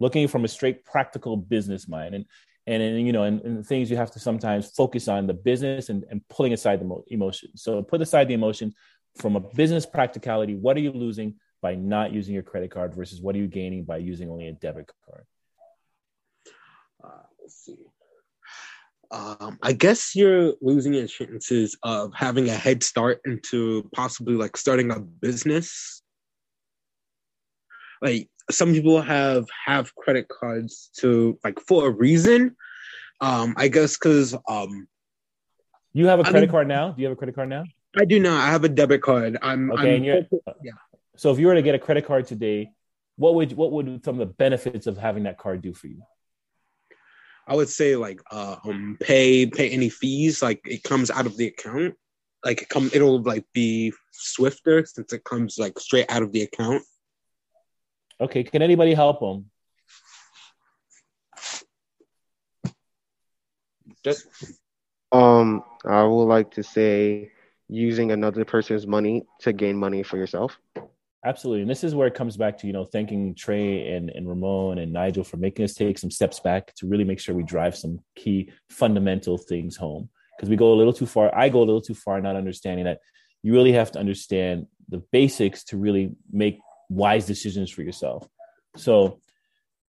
[0.00, 2.24] looking from a straight practical business mind, and
[2.66, 6.04] and, you know, and, and things you have to sometimes focus on the business and,
[6.10, 7.62] and pulling aside the emotions.
[7.62, 8.74] So put aside the emotions
[9.16, 10.54] from a business practicality.
[10.54, 13.84] What are you losing by not using your credit card versus what are you gaining
[13.84, 15.24] by using only a debit card?
[17.02, 17.76] Uh, let's see
[19.14, 24.90] um, I guess you're losing chances of having a head start into possibly like starting
[24.90, 26.02] a business.
[28.02, 32.56] Like some people have have credit cards to like for a reason.
[33.20, 34.88] Um, I guess because um,
[35.92, 36.90] you have a credit I mean, card now.
[36.90, 37.64] Do you have a credit card now?
[37.96, 38.40] I do not.
[38.40, 39.38] I have a debit card.
[39.40, 39.96] I'm okay.
[39.96, 40.26] I'm,
[40.62, 40.72] yeah.
[41.16, 42.70] So if you were to get a credit card today,
[43.16, 46.02] what would what would some of the benefits of having that card do for you?
[47.46, 51.36] I would say like uh, um pay pay any fees like it comes out of
[51.36, 51.94] the account.
[52.44, 56.42] Like it come it'll like be swifter since it comes like straight out of the
[56.42, 56.82] account.
[58.20, 59.50] Okay, can anybody help them?
[64.04, 64.26] Just
[65.12, 67.30] um I would like to say
[67.68, 70.58] using another person's money to gain money for yourself.
[71.24, 71.62] Absolutely.
[71.62, 74.78] And this is where it comes back to, you know, thanking Trey and, and Ramon
[74.78, 77.74] and Nigel for making us take some steps back to really make sure we drive
[77.74, 80.10] some key fundamental things home.
[80.36, 81.34] Because we go a little too far.
[81.34, 82.98] I go a little too far not understanding that
[83.42, 88.28] you really have to understand the basics to really make wise decisions for yourself.
[88.76, 89.20] So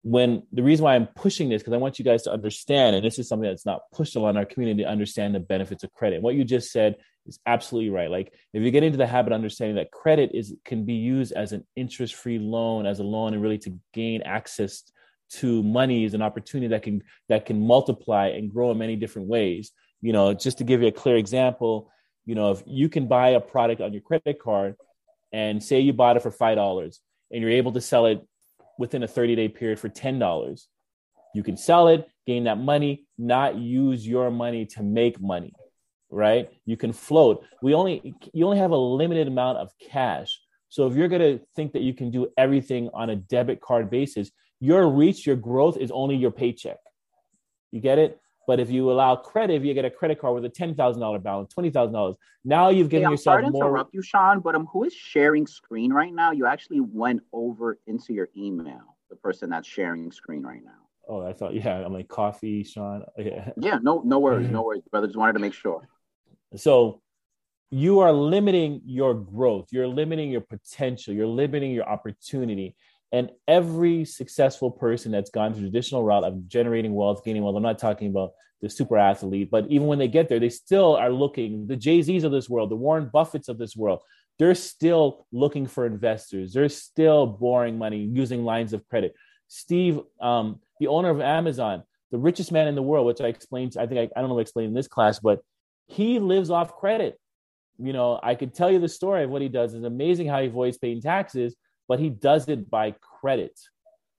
[0.02, 3.04] when the reason why I'm pushing this, because I want you guys to understand, and
[3.04, 5.84] this is something that's not pushed a lot in our community to understand the benefits
[5.84, 6.22] of credit.
[6.22, 6.96] What you just said
[7.26, 8.10] is absolutely right.
[8.10, 11.32] Like if you get into the habit of understanding that credit is can be used
[11.32, 14.84] as an interest-free loan, as a loan, and really to gain access
[15.30, 19.28] to money is an opportunity that can that can multiply and grow in many different
[19.28, 19.72] ways.
[20.00, 21.90] You know, just to give you a clear example,
[22.24, 24.76] you know, if you can buy a product on your credit card
[25.32, 28.26] and say you bought it for five dollars and you're able to sell it
[28.78, 30.66] within a 30 day period for $10.
[31.34, 35.52] You can sell it, gain that money, not use your money to make money,
[36.10, 36.48] right?
[36.64, 37.44] You can float.
[37.60, 40.40] We only you only have a limited amount of cash.
[40.70, 43.90] So if you're going to think that you can do everything on a debit card
[43.90, 46.78] basis, your reach, your growth is only your paycheck.
[47.72, 48.20] You get it?
[48.48, 51.02] But if you allow credit, if you get a credit card with a ten thousand
[51.02, 54.40] dollar balance, twenty thousand dollars, now you've given hey, yourself sorry to interrupt you, Sean,
[54.40, 56.32] but um, who is sharing screen right now?
[56.32, 58.96] You actually went over into your email.
[59.10, 60.80] The person that's sharing screen right now.
[61.06, 63.04] Oh, I thought yeah, I'm like coffee, Sean.
[63.18, 65.08] Yeah, yeah no, no worries, no worries, brother.
[65.08, 65.86] Just wanted to make sure.
[66.56, 67.02] So
[67.70, 69.66] you are limiting your growth.
[69.72, 71.12] You're limiting your potential.
[71.12, 72.76] You're limiting your opportunity
[73.12, 77.62] and every successful person that's gone the traditional route of generating wealth, gaining wealth, I'm
[77.62, 81.10] not talking about the super athlete, but even when they get there, they still are
[81.10, 84.00] looking, the Jay Z's of this world, the Warren Buffetts of this world,
[84.38, 86.52] they're still looking for investors.
[86.52, 89.14] They're still borrowing money using lines of credit.
[89.48, 93.74] Steve, um, the owner of Amazon, the richest man in the world, which I explained,
[93.78, 95.40] I think I, I don't know explained in this class, but
[95.86, 97.18] he lives off credit.
[97.78, 99.74] You know, I could tell you the story of what he does.
[99.74, 101.56] It's amazing how he avoids paying taxes
[101.88, 103.58] but he does it by credit.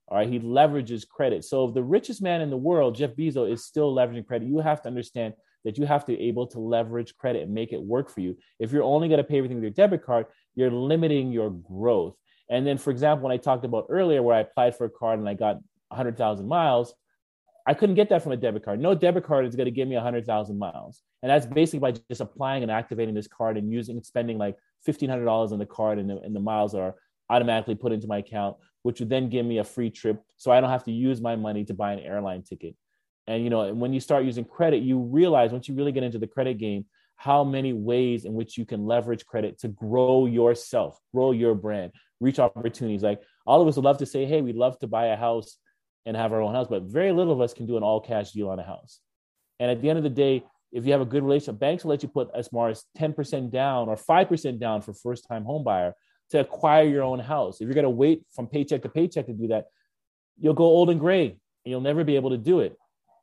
[0.08, 1.44] All right, he leverages credit.
[1.44, 4.58] So if the richest man in the world, Jeff Bezos, is still leveraging credit, you
[4.58, 7.80] have to understand that you have to be able to leverage credit and make it
[7.80, 8.36] work for you.
[8.58, 12.16] If you're only going to pay everything with your debit card, you're limiting your growth.
[12.48, 15.20] And then, for example, when I talked about earlier where I applied for a card
[15.20, 15.56] and I got
[15.88, 16.94] 100,000 miles,
[17.66, 18.80] I couldn't get that from a debit card.
[18.80, 21.02] No debit card is going to give me 100,000 miles.
[21.22, 24.56] And that's basically by just applying and activating this card and using, spending like
[24.88, 26.96] $1,500 on the card and the, and the miles are
[27.30, 30.22] automatically put into my account, which would then give me a free trip.
[30.36, 32.74] So I don't have to use my money to buy an airline ticket.
[33.26, 36.18] And you know, when you start using credit, you realize once you really get into
[36.18, 40.98] the credit game, how many ways in which you can leverage credit to grow yourself,
[41.14, 43.02] grow your brand, reach opportunities.
[43.02, 45.58] Like all of us would love to say, hey, we'd love to buy a house
[46.06, 48.32] and have our own house, but very little of us can do an all cash
[48.32, 49.00] deal on a house.
[49.58, 51.90] And at the end of the day, if you have a good relationship, banks will
[51.90, 55.62] let you put as far as 10% down or 5% down for first time home
[55.62, 55.94] buyer
[56.30, 57.60] to acquire your own house.
[57.60, 59.66] If you're going to wait from paycheck to paycheck to do that,
[60.38, 62.76] you'll go old and gray and you'll never be able to do it.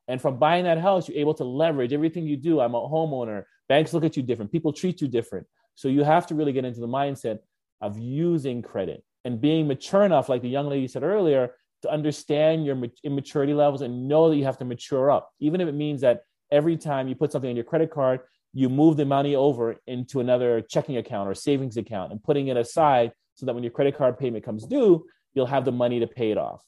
[0.07, 2.59] And from buying that house, you're able to leverage everything you do.
[2.59, 3.43] I'm a homeowner.
[3.67, 4.51] Banks look at you different.
[4.51, 5.47] People treat you different.
[5.75, 7.39] So you have to really get into the mindset
[7.81, 11.51] of using credit and being mature enough, like the young lady said earlier,
[11.83, 15.67] to understand your immaturity levels and know that you have to mature up, even if
[15.67, 16.21] it means that
[16.51, 18.21] every time you put something on your credit card,
[18.53, 22.57] you move the money over into another checking account or savings account and putting it
[22.57, 26.07] aside so that when your credit card payment comes due, you'll have the money to
[26.07, 26.63] pay it off.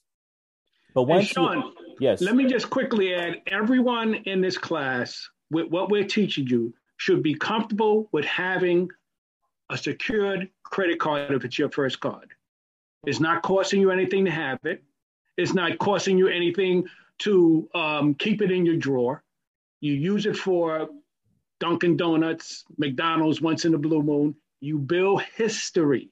[0.93, 5.67] But once Sean, you, yes, let me just quickly add: everyone in this class, with
[5.67, 8.89] what we're teaching you, should be comfortable with having
[9.69, 12.33] a secured credit card if it's your first card.
[13.05, 14.83] It's not costing you anything to have it.
[15.37, 16.85] It's not costing you anything
[17.19, 19.23] to um, keep it in your drawer.
[19.81, 20.89] You use it for
[21.59, 24.35] Dunkin' Donuts, McDonald's once in a blue moon.
[24.59, 26.09] You build history.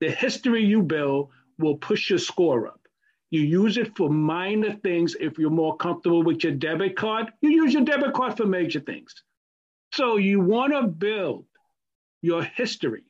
[0.00, 2.80] The history you build will push your score up.
[3.30, 5.16] You use it for minor things.
[5.20, 8.80] If you're more comfortable with your debit card, you use your debit card for major
[8.80, 9.14] things.
[9.92, 11.44] So you want to build
[12.22, 13.02] your history.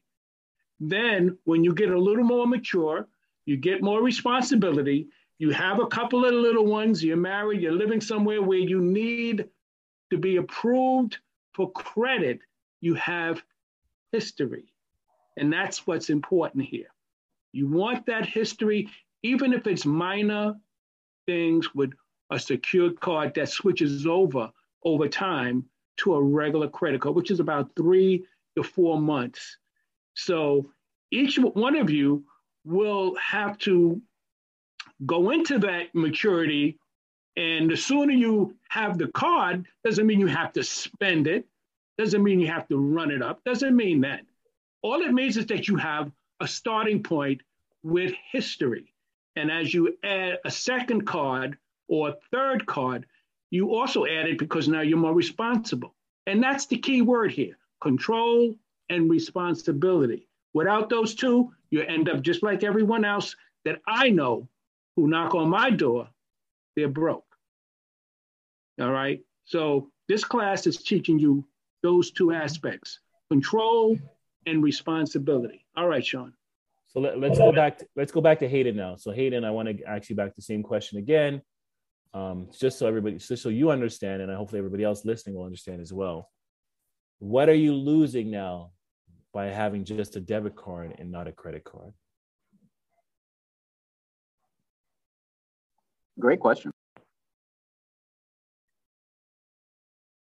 [0.81, 3.09] Then, when you get a little more mature,
[3.47, 5.09] you get more responsibility,
[5.39, 9.49] you have a couple of little ones, you're married, you're living somewhere where you need
[10.11, 11.19] to be approved
[11.53, 12.41] for credit,
[12.81, 13.43] you have
[14.13, 14.73] history.
[15.37, 16.89] And that's what's important here.
[17.53, 18.89] You want that history,
[19.23, 20.55] even if it's minor
[21.27, 21.93] things with
[22.31, 24.51] a secured card that switches over
[24.85, 25.65] over time
[25.99, 28.25] to a regular credit card, which is about three
[28.57, 29.59] to four months.
[30.15, 30.71] So
[31.11, 32.25] each one of you
[32.65, 34.01] will have to
[35.07, 36.79] go into that maturity.
[37.39, 41.47] And the sooner you have the card, doesn't mean you have to spend it,
[41.97, 44.23] doesn't mean you have to run it up, doesn't mean that.
[44.83, 46.11] All it means is that you have
[46.41, 47.43] a starting point
[47.85, 48.93] with history.
[49.37, 53.07] And as you add a second card or a third card,
[53.51, 55.95] you also add it because now you're more responsible.
[56.27, 58.57] And that's the key word here control
[58.91, 60.27] and responsibility.
[60.55, 64.49] Without those two, you end up just like everyone else that I know
[64.97, 66.09] who knock on my door,
[66.75, 67.28] they're broke.
[68.81, 69.21] All right.
[69.45, 71.47] So this class is teaching you
[71.83, 73.01] those two aspects
[73.31, 73.99] control
[74.47, 75.65] and responsibility.
[75.77, 76.33] All right, Sean.
[76.89, 77.79] So let, us go back.
[77.79, 78.97] To, let's go back to Hayden now.
[78.97, 81.43] So Hayden, I want to ask you back the same question again,
[82.15, 85.83] um, just so everybody, just so you understand, and hopefully everybody else listening will understand
[85.83, 86.31] as well.
[87.19, 88.71] What are you losing now
[89.35, 91.93] by having just a debit card and not a credit card?
[96.19, 96.73] Great question.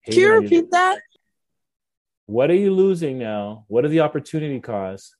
[0.10, 1.00] Can you repeat that?
[2.26, 3.66] What are you losing now?
[3.68, 5.16] What are the opportunity costs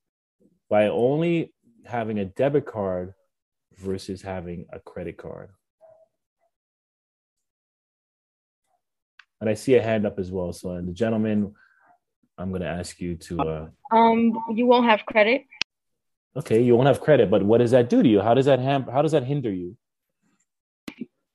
[0.70, 1.54] by only
[1.86, 3.14] having a debit card
[3.78, 5.50] versus having a credit card?
[9.42, 10.52] And I see a hand up as well.
[10.54, 11.54] So, and the gentleman,
[12.38, 13.40] I'm going to ask you to.
[13.42, 15.46] Uh, um, you won't have credit.
[16.36, 18.22] Okay, you won't have credit, but what does that do to you?
[18.22, 19.78] How does that ham- How does that hinder you?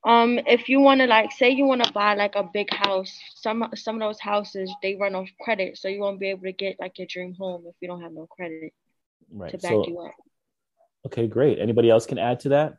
[0.04, 3.18] Um, if you want to like, say you want to buy like a big house,
[3.34, 6.52] some some of those houses they run off credit, so you won't be able to
[6.52, 8.72] get like your dream home if you don't have no credit
[9.30, 9.50] right.
[9.50, 10.12] to back so, you up.
[11.06, 11.58] Okay, great.
[11.58, 12.74] Anybody else can add to that?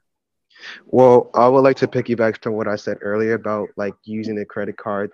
[0.85, 4.45] Well, I would like to piggyback from what I said earlier about like using the
[4.45, 5.11] credit card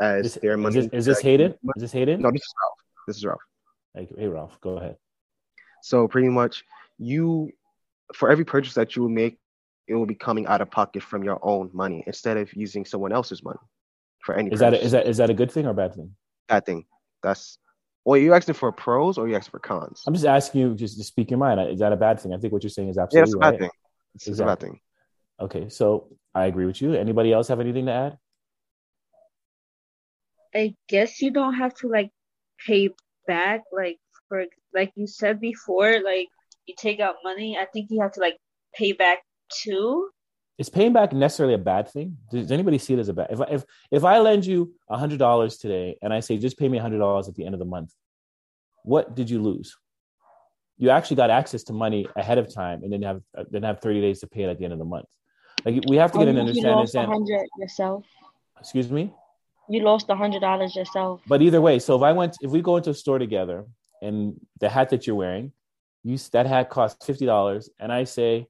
[0.00, 0.78] as Is, their money.
[0.78, 1.52] is this, is this Hayden?
[1.76, 2.20] Is this Hayden?
[2.20, 2.78] No, this is Ralph.
[3.06, 3.40] This is Ralph.
[3.94, 4.96] Hey, hey, Ralph, go ahead.
[5.82, 6.64] So pretty much,
[6.98, 7.50] you
[8.14, 9.38] for every purchase that you will make,
[9.88, 13.12] it will be coming out of pocket from your own money instead of using someone
[13.12, 13.58] else's money
[14.24, 14.50] for any.
[14.50, 16.14] Is that a, is that is that a good thing or a bad thing?
[16.48, 16.84] bad thing?
[17.22, 17.58] That's.
[18.04, 20.02] Well, you're asking for pros or you asking for cons?
[20.06, 21.60] I'm just asking you just to speak your mind.
[21.70, 22.32] Is that a bad thing?
[22.32, 23.60] I think what you're saying is Yeah, absolutely it's a bad right.
[23.60, 23.70] thing.
[24.14, 24.80] It's, it's a bad thing.
[25.40, 26.94] Okay, so I agree with you.
[26.94, 28.18] Anybody else have anything to add?
[30.54, 32.10] I guess you don't have to like
[32.66, 32.90] pay
[33.26, 36.28] back like for like you said before, like
[36.66, 37.58] you take out money.
[37.60, 38.38] I think you have to like
[38.74, 39.18] pay back
[39.50, 40.10] too.
[40.58, 42.16] Is paying back necessarily a bad thing?
[42.32, 43.28] Does anybody see it as a bad?
[43.30, 46.58] If I, if if I lend you a hundred dollars today and I say just
[46.58, 47.92] pay me a hundred dollars at the end of the month,
[48.82, 49.76] what did you lose?
[50.76, 53.80] You actually got access to money ahead of time and then have uh, then have
[53.80, 55.06] thirty days to pay it at the end of the month.
[55.64, 56.72] Like we have to get oh, an you understanding.
[56.72, 58.04] lost understand- hundred yourself.
[58.58, 59.12] Excuse me.
[59.68, 61.20] You lost a hundred dollars yourself.
[61.26, 63.66] But either way, so if I went, if we go into a store together,
[64.02, 65.52] and the hat that you're wearing,
[66.02, 68.48] you that hat costs fifty dollars, and I say,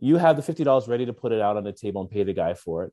[0.00, 2.22] you have the fifty dollars ready to put it out on the table and pay
[2.22, 2.92] the guy for it,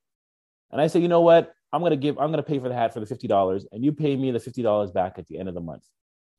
[0.72, 2.94] and I say, you know what, I'm gonna give, I'm gonna pay for the hat
[2.94, 5.50] for the fifty dollars, and you pay me the fifty dollars back at the end
[5.50, 5.84] of the month.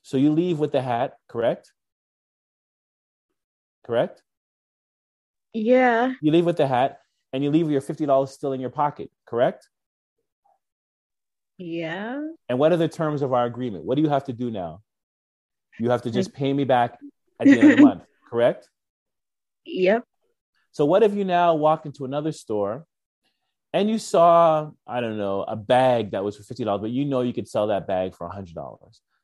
[0.03, 1.73] So you leave with the hat, correct?
[3.85, 4.23] Correct.
[5.53, 6.13] Yeah.
[6.21, 7.01] You leave with the hat,
[7.33, 9.69] and you leave your fifty dollars still in your pocket, correct?
[11.59, 12.23] Yeah.
[12.49, 13.85] And what are the terms of our agreement?
[13.85, 14.83] What do you have to do now?
[15.79, 16.99] You have to just pay me back
[17.41, 18.69] at the end of the month, correct?
[19.65, 20.05] Yep.
[20.79, 22.87] So what if you now walk into another store
[23.73, 27.23] and you saw, I don't know, a bag that was for $50, but you know
[27.23, 28.79] you could sell that bag for $100.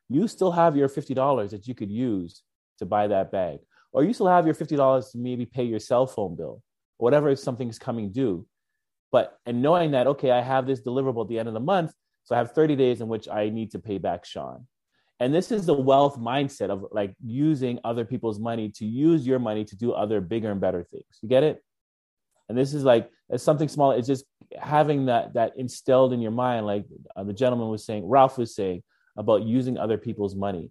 [0.08, 2.42] You still have your $50 that you could use
[2.80, 3.60] to buy that bag.
[3.92, 6.60] Or you still have your $50 to maybe pay your cell phone bill,
[6.96, 8.44] whatever if something's coming due.
[9.12, 11.92] But and knowing that, okay, I have this deliverable at the end of the month,
[12.24, 14.66] so I have 30 days in which I need to pay back Sean.
[15.20, 19.38] And this is the wealth mindset of like using other people's money to use your
[19.38, 21.04] money to do other bigger and better things.
[21.22, 21.62] You get it?
[22.48, 23.92] And this is like it's something small.
[23.92, 24.24] It's just
[24.58, 26.84] having that that instilled in your mind, like
[27.16, 28.82] uh, the gentleman was saying, Ralph was saying
[29.16, 30.70] about using other people's money.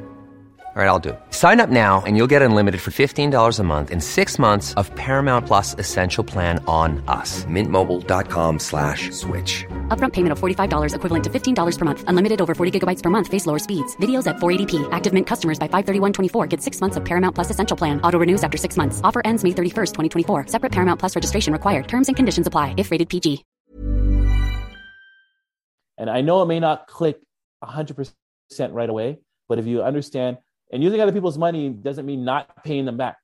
[0.73, 1.19] All right, I'll do it.
[1.31, 4.89] Sign up now and you'll get unlimited for $15 a month in six months of
[4.95, 7.43] Paramount Plus Essential Plan on us.
[7.43, 9.65] Mintmobile.com slash switch.
[9.89, 12.03] Upfront payment of $45 equivalent to $15 per month.
[12.07, 13.27] Unlimited over 40 gigabytes per month.
[13.27, 13.97] Face lower speeds.
[13.97, 14.87] Videos at 480p.
[14.93, 17.99] Active Mint customers by 531.24 get six months of Paramount Plus Essential Plan.
[18.01, 19.01] Auto renews after six months.
[19.03, 20.47] Offer ends May 31st, 2024.
[20.47, 21.89] Separate Paramount Plus registration required.
[21.89, 23.43] Terms and conditions apply if rated PG.
[25.97, 27.19] And I know it may not click
[27.61, 28.13] 100%
[28.71, 29.19] right away,
[29.49, 30.37] but if you understand–
[30.71, 33.17] and using other people's money doesn't mean not paying them back.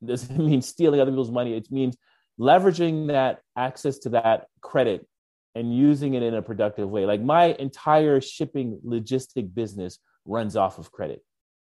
[0.00, 1.54] It doesn't mean stealing other people's money.
[1.54, 1.96] It means
[2.40, 5.06] leveraging that access to that credit
[5.54, 7.04] and using it in a productive way.
[7.04, 11.22] Like my entire shipping logistic business runs off of credit,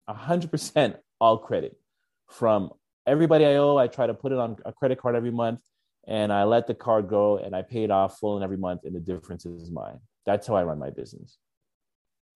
[0.08, 1.76] 100% all credit.
[2.30, 2.70] From
[3.06, 5.60] everybody I owe, I try to put it on a credit card every month
[6.06, 8.84] and I let the card go and I pay it off full and every month
[8.84, 9.98] and the difference is mine.
[10.24, 11.36] That's how I run my business.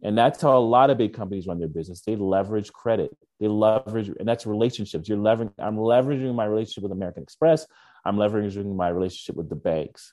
[0.03, 2.03] And that's how a lot of big companies run their business.
[2.03, 3.16] They leverage credit.
[3.40, 5.09] They leverage, and that's relationships.
[5.09, 5.53] You're leveraging.
[5.59, 7.66] I'm leveraging my relationship with American Express.
[8.05, 10.12] I'm leveraging my relationship with the banks,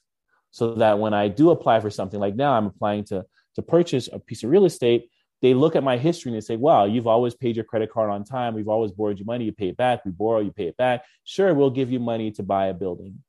[0.52, 3.26] so that when I do apply for something like now, I'm applying to
[3.56, 5.10] to purchase a piece of real estate.
[5.42, 8.10] They look at my history and they say, "Wow, you've always paid your credit card
[8.10, 8.56] on time.
[8.56, 9.46] We've always borrowed you money.
[9.46, 10.04] You pay it back.
[10.06, 11.04] We borrow, you pay it back.
[11.24, 13.24] Sure, we'll give you money to buy a building.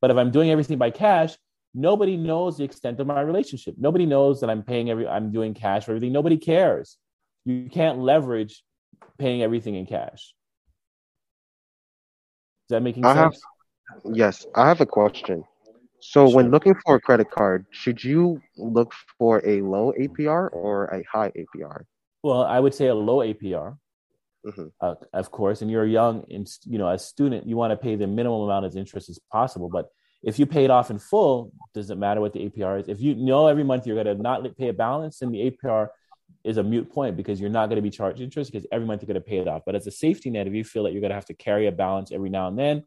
[0.00, 1.36] But if I'm doing everything by cash,
[1.74, 3.74] nobody knows the extent of my relationship.
[3.78, 6.12] Nobody knows that I'm paying every I'm doing cash for everything.
[6.12, 6.96] Nobody cares.
[7.44, 8.62] You can't leverage
[9.18, 10.34] paying everything in cash.
[12.64, 13.40] Is that making I sense?
[14.04, 15.44] Have, yes, I have a question.
[16.00, 16.36] So, Sure.
[16.36, 21.02] when looking for a credit card, should you look for a low APR or a
[21.10, 21.84] high APR?
[22.22, 23.78] Well, I would say a low APR,
[24.44, 24.72] Mhm.
[24.80, 25.62] uh, of course.
[25.62, 28.42] And you're young, and you know, as a student, you want to pay the minimum
[28.42, 29.68] amount of interest as possible.
[29.68, 29.88] But
[30.22, 32.88] if you pay it off in full, does it matter what the APR is?
[32.88, 35.88] If you know every month you're going to not pay a balance, then the APR
[36.44, 39.02] is a mute point because you're not going to be charged interest because every month
[39.02, 39.62] you're going to pay it off.
[39.64, 41.66] But as a safety net, if you feel that you're going to have to carry
[41.66, 42.84] a balance every now and then,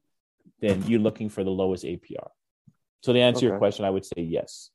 [0.59, 2.27] then you're looking for the lowest APR.
[3.03, 4.69] So to answer your question, I would say yes.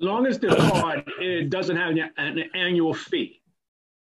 [0.00, 3.42] As long as the card it doesn't have an, an annual fee.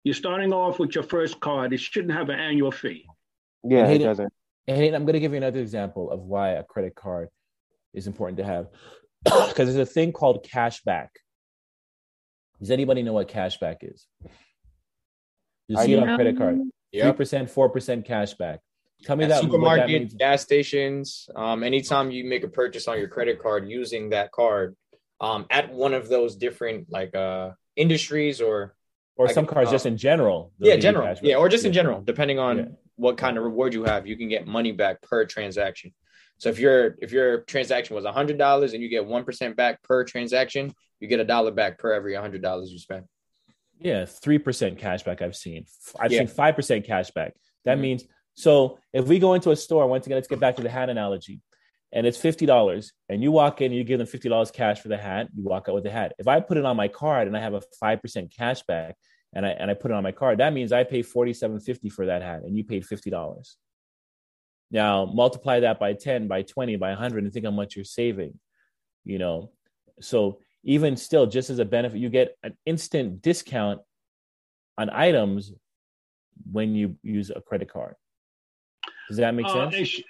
[0.04, 1.72] You're starting off with your first card.
[1.72, 3.06] It shouldn't have an annual fee.
[3.64, 4.32] Yeah, And it doesn't.
[4.68, 7.28] And Hayden, I'm going to give you another example of why a credit card
[7.96, 8.68] is important to have
[9.24, 11.10] because there's a thing called cash back.
[12.60, 14.06] Does anybody know what cash back is?
[15.68, 16.60] You I see it on credit card.
[16.92, 17.02] Yep.
[17.04, 18.60] Three percent, four percent cash back.
[19.04, 20.14] Tell me At that what that means.
[20.14, 24.74] gas stations, um, anytime you make a purchase on your credit card using that card,
[25.20, 28.74] um, at one of those different like uh industries or
[29.16, 30.52] Or like, some cards uh, just in general.
[30.58, 34.06] yeah, general, yeah, or just in general, depending on what kind of reward you have,
[34.06, 35.92] you can get money back per transaction.
[36.38, 39.82] So if your if your transaction was hundred dollars and you get one percent back
[39.82, 43.04] per transaction, you get a dollar back per every hundred dollars you spend.
[43.78, 45.22] Yeah, three percent cashback.
[45.22, 45.64] I've seen.
[45.98, 46.20] I've Yeah.
[46.20, 47.32] seen five percent cashback.
[47.64, 47.80] That Mhm.
[47.82, 50.68] means so if we go into a store once again, let's get back to the
[50.68, 51.40] hat analogy,
[51.92, 54.80] and it's fifty dollars, and you walk in, and you give them fifty dollars cash
[54.80, 55.28] for the hat.
[55.34, 56.12] You walk out with the hat.
[56.18, 58.92] If I put it on my card and I have a five percent cashback,
[59.32, 61.60] and I and I put it on my card, that means I pay forty seven
[61.60, 63.56] fifty for that hat, and you paid fifty dollars.
[64.70, 68.38] Now multiply that by ten, by twenty, by hundred, and think how much you're saving.
[69.04, 69.52] You know,
[70.00, 73.80] so even still, just as a benefit, you get an instant discount
[74.76, 75.52] on items
[76.50, 77.94] when you use a credit card.
[79.08, 80.02] Does that make Uh, sense?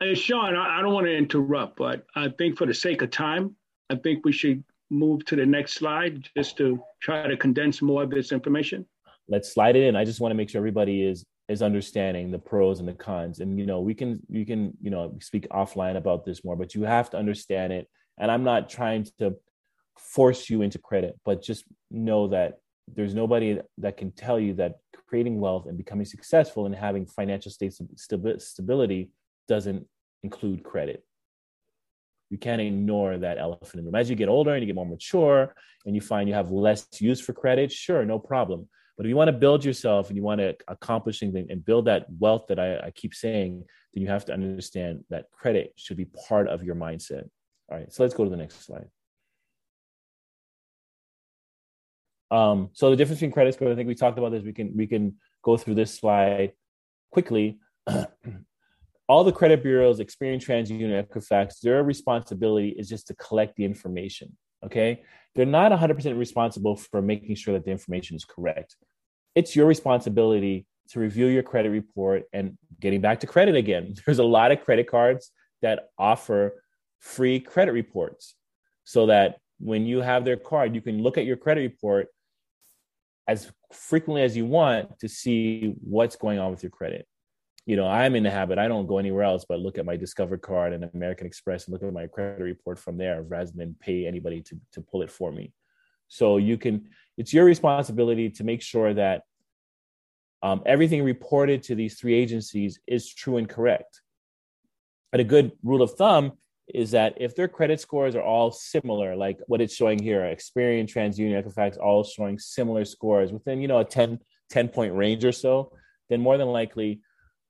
[0.00, 3.10] hey, Sean, I, I don't want to interrupt, but I think for the sake of
[3.10, 3.54] time,
[3.88, 8.02] I think we should move to the next slide just to try to condense more
[8.02, 8.84] of this information.
[9.28, 9.96] Let's slide it in.
[9.96, 13.40] I just want to make sure everybody is is understanding the pros and the cons.
[13.40, 16.74] And you know we can we can you know speak offline about this more but
[16.74, 17.88] you have to understand it.
[18.18, 19.34] And i'm not trying to
[19.98, 22.58] force you into credit but just know that
[22.94, 24.74] there's nobody that can tell you that
[25.08, 27.72] creating wealth and becoming successful and having financial state
[28.38, 29.10] stability
[29.48, 29.86] doesn't
[30.22, 31.04] include credit.
[32.30, 33.94] You can't ignore that elephant in the room.
[33.94, 35.54] As you get older and you get more mature
[35.86, 39.16] and you find you have less use for credit sure no problem but if you
[39.16, 42.58] want to build yourself and you want to accomplish things and build that wealth that
[42.58, 46.62] I, I keep saying, then you have to understand that credit should be part of
[46.62, 47.28] your mindset.
[47.70, 48.86] All right, so let's go to the next slide.
[52.30, 54.44] Um, so the difference between credit score, I think we talked about this.
[54.44, 56.52] We can we can go through this slide
[57.10, 57.58] quickly.
[59.08, 64.36] All the credit bureaus, Experian, TransUnion, Equifax, their responsibility is just to collect the information.
[64.64, 65.02] Okay.
[65.34, 68.76] They're not 100% responsible for making sure that the information is correct.
[69.34, 73.94] It's your responsibility to review your credit report and getting back to credit again.
[74.06, 75.30] There's a lot of credit cards
[75.62, 76.62] that offer
[77.00, 78.34] free credit reports
[78.84, 82.08] so that when you have their card, you can look at your credit report
[83.26, 87.06] as frequently as you want to see what's going on with your credit
[87.66, 89.96] you know, I'm in the habit, I don't go anywhere else but look at my
[89.96, 93.76] Discover card and American Express and look at my credit report from there rather than
[93.80, 95.52] pay anybody to, to pull it for me.
[96.08, 99.22] So you can, it's your responsibility to make sure that
[100.42, 104.02] um, everything reported to these three agencies is true and correct.
[105.10, 106.32] But a good rule of thumb
[106.68, 110.86] is that if their credit scores are all similar, like what it's showing here, Experian,
[110.86, 114.18] TransUnion, Equifax, all showing similar scores within, you know, a 10,
[114.50, 115.72] 10 point range or so,
[116.10, 117.00] then more than likely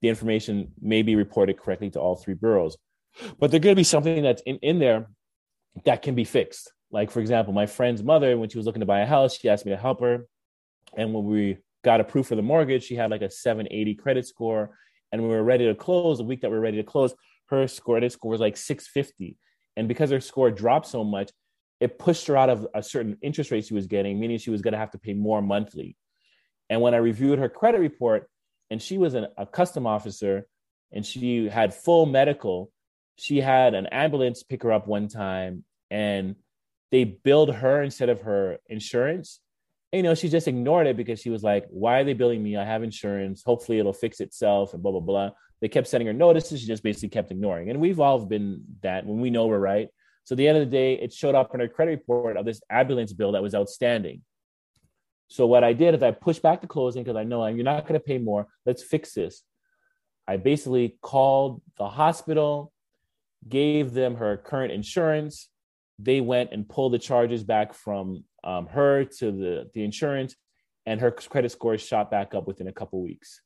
[0.02, 2.76] the information may be reported correctly to all three bureaus.
[3.38, 5.08] But going to be something that's in, in there
[5.84, 6.72] that can be fixed.
[6.90, 9.48] Like, for example, my friend's mother, when she was looking to buy a house, she
[9.48, 10.26] asked me to help her.
[10.96, 14.76] And when we got approved for the mortgage, she had like a 780 credit score.
[15.10, 17.14] And we were ready to close, the week that we were ready to close,
[17.46, 19.36] her credit score was like 650.
[19.76, 21.30] And because her score dropped so much,
[21.80, 24.62] it pushed her out of a certain interest rate she was getting, meaning she was
[24.62, 25.96] going to have to pay more monthly.
[26.70, 28.28] And when I reviewed her credit report,
[28.74, 30.48] and she was an, a custom officer
[30.90, 32.72] and she had full medical.
[33.14, 35.62] She had an ambulance pick her up one time
[35.92, 36.34] and
[36.90, 39.38] they billed her instead of her insurance.
[39.92, 42.42] And, you know she just ignored it because she was like why are they billing
[42.42, 42.56] me?
[42.56, 43.44] I have insurance.
[43.46, 45.30] Hopefully it'll fix itself and blah blah blah.
[45.60, 46.60] They kept sending her notices.
[46.60, 47.70] She just basically kept ignoring.
[47.70, 49.86] And we've all been that when we know we're right.
[50.24, 52.44] So at the end of the day it showed up in her credit report of
[52.44, 54.22] this ambulance bill that was outstanding
[55.28, 57.86] so what I did is I pushed back the closing because I know you're not
[57.86, 58.46] going to pay more.
[58.66, 59.42] Let's fix this.
[60.26, 62.72] I basically called the hospital,
[63.48, 65.48] gave them her current insurance.
[65.98, 70.34] They went and pulled the charges back from um, her to the, the insurance,
[70.86, 73.40] and her credit score shot back up within a couple weeks.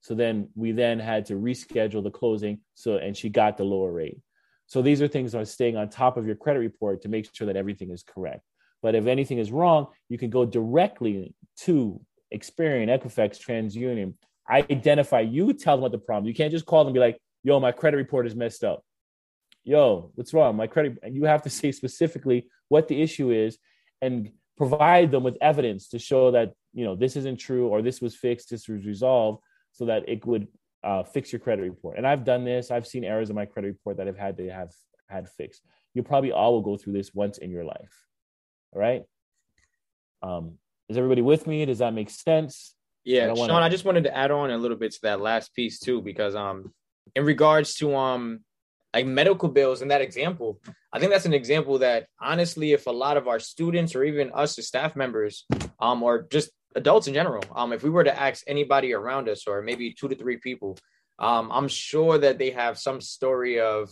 [0.00, 2.60] So then we then had to reschedule the closing.
[2.74, 4.18] So and she got the lower rate.
[4.66, 7.46] So these are things are staying on top of your credit report to make sure
[7.46, 8.42] that everything is correct.
[8.84, 11.98] But if anything is wrong, you can go directly to
[12.34, 14.12] Experian, Equifax, TransUnion,
[14.50, 16.26] identify you, tell them what the problem.
[16.26, 18.84] You can't just call them and be like, yo, my credit report is messed up.
[19.64, 20.54] Yo, what's wrong?
[20.54, 23.56] My credit, and you have to say specifically what the issue is
[24.02, 28.02] and provide them with evidence to show that, you know, this isn't true or this
[28.02, 30.46] was fixed, this was resolved so that it would
[30.82, 31.96] uh, fix your credit report.
[31.96, 32.70] And I've done this.
[32.70, 34.72] I've seen errors in my credit report that I've had to have
[35.08, 35.62] had fixed.
[35.94, 38.04] You probably all will go through this once in your life.
[38.74, 39.04] All right.
[40.22, 40.58] Um,
[40.88, 41.64] is everybody with me?
[41.64, 42.74] Does that make sense?
[43.04, 45.54] Yeah, I Sean, I just wanted to add on a little bit to that last
[45.54, 46.72] piece too, because um,
[47.14, 48.40] in regards to um,
[48.94, 50.60] like medical bills in that example,
[50.92, 54.32] I think that's an example that honestly, if a lot of our students or even
[54.34, 55.44] us as staff members,
[55.80, 59.46] um, or just adults in general, um, if we were to ask anybody around us,
[59.46, 60.76] or maybe two to three people,
[61.18, 63.90] um, I'm sure that they have some story of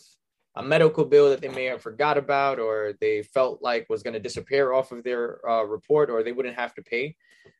[0.55, 4.15] a medical bill that they may have forgot about or they felt like was going
[4.15, 7.17] to disappear off of their uh, report or they wouldn't have to pay.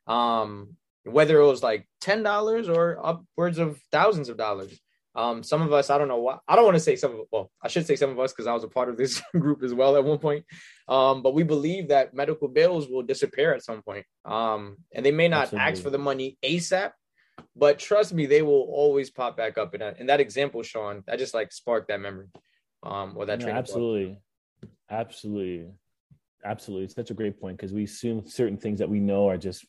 [0.07, 4.79] Um, whether it was like $10 or upwards of thousands of dollars.
[5.15, 7.21] Um, some of us i don't know why i don't want to say some of
[7.31, 9.63] well i should say some of us because i was a part of this group
[9.63, 10.47] as well at one point.
[10.89, 14.07] Um, but we believe that medical bills will disappear at some point.
[14.25, 15.71] Um, and they may not Absolutely.
[15.71, 16.93] ask for the money asap
[17.55, 19.75] but trust me they will always pop back up.
[19.75, 22.29] In that, that example sean i just like sparked that memory
[22.83, 24.19] um, or that no, absolutely,
[24.91, 25.69] absolutely,
[26.45, 26.85] absolutely.
[26.85, 29.65] It's such a great point because we assume certain things that we know are just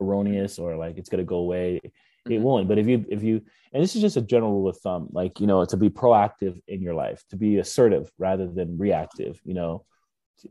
[0.00, 1.80] erroneous or like it's going to go away.
[1.82, 2.32] Mm-hmm.
[2.32, 2.68] It won't.
[2.68, 3.42] But if you if you
[3.72, 6.60] and this is just a general rule of thumb, like you know, to be proactive
[6.68, 9.40] in your life, to be assertive rather than reactive.
[9.44, 9.84] You know,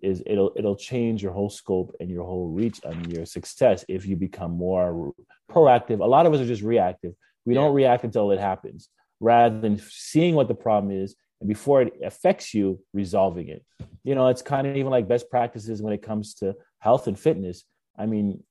[0.02, 4.06] is it'll it'll change your whole scope and your whole reach and your success if
[4.06, 5.14] you become more
[5.50, 6.02] proactive.
[6.02, 7.14] A lot of us are just reactive.
[7.46, 11.82] We don't react until it happens, rather than seeing what the problem is and before
[11.82, 13.66] it affects you, resolving it.
[14.04, 17.20] You know, it's kind of even like best practices when it comes to health and
[17.20, 17.66] fitness.
[17.98, 18.44] I mean,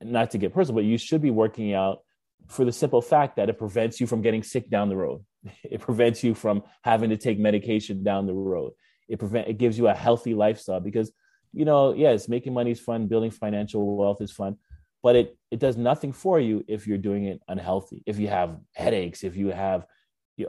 [0.00, 1.98] not to get personal, but you should be working out
[2.46, 5.24] for the simple fact that it prevents you from getting sick down the road.
[5.64, 8.72] It prevents you from having to take medication down the road.
[9.08, 11.12] It prevent it gives you a healthy lifestyle because
[11.52, 14.56] you know, yes, making money is fun, building financial wealth is fun,
[15.02, 18.02] but it it does nothing for you if you're doing it unhealthy.
[18.06, 19.86] If you have headaches, if you have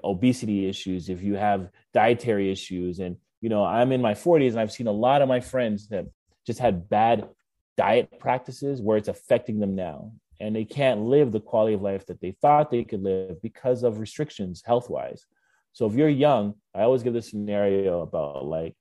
[0.03, 4.59] obesity issues, if you have dietary issues, and you know, I'm in my 40s and
[4.59, 6.05] I've seen a lot of my friends that
[6.45, 7.29] just had bad
[7.77, 12.05] diet practices where it's affecting them now and they can't live the quality of life
[12.07, 15.25] that they thought they could live because of restrictions health wise.
[15.73, 18.75] So if you're young, I always give this scenario about like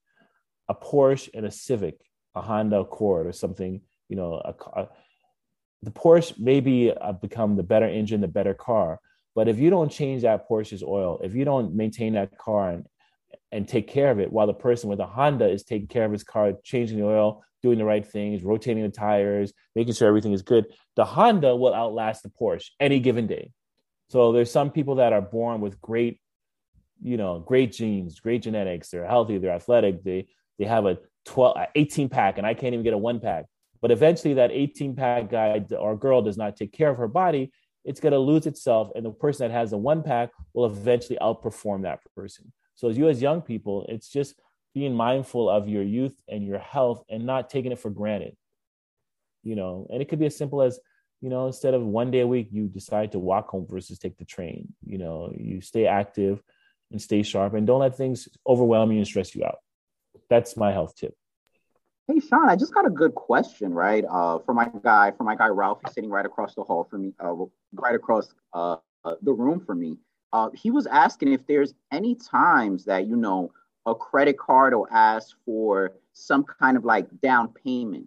[0.69, 1.99] a Porsche and a Civic,
[2.35, 4.89] a Honda Accord or something, you know, a, a,
[5.83, 9.01] the Porsche maybe uh, become the better engine, the better car.
[9.39, 12.84] But if you don't change that Porsche's oil, if you don't maintain that car and,
[13.53, 16.11] and take care of it, while the person with a Honda is taking care of
[16.11, 20.32] his car, changing the oil, doing the right things, rotating the tires, making sure everything
[20.32, 20.64] is good,
[20.97, 23.53] the Honda will outlast the Porsche any given day.
[24.09, 26.20] So there's some people that are born with great,
[27.01, 28.89] you know, great genes, great genetics.
[28.89, 30.26] They're healthy, they're athletic, they
[30.59, 33.45] they have a 12, 18 pack, and I can't even get a one pack.
[33.80, 37.53] But eventually, that 18 pack guy or girl does not take care of her body.
[37.89, 41.18] It's going to lose itself, and the person that has the one pack will eventually
[41.20, 42.53] outperform that person.
[42.74, 44.34] So, as you as young people, it's just
[44.74, 48.36] being mindful of your youth and your health and not taking it for granted
[49.43, 49.86] you know?
[49.91, 50.78] And it could be as simple as
[51.20, 54.16] you know instead of one day a week you decide to walk home versus take
[54.18, 55.32] the train you know?
[55.36, 56.43] You stay active
[56.91, 59.59] and stay sharp and don't let things overwhelm you and stress you out.
[60.30, 61.14] That's my health tip
[62.09, 65.37] hey sean i just got a good question right uh for my guy for my
[65.37, 67.35] guy ralph he's sitting right across the hall from me uh
[67.75, 69.97] right across uh, uh the room from me
[70.33, 73.53] uh he was asking if there's any times that you know
[73.87, 78.07] a credit card will ask for some kind of like down payment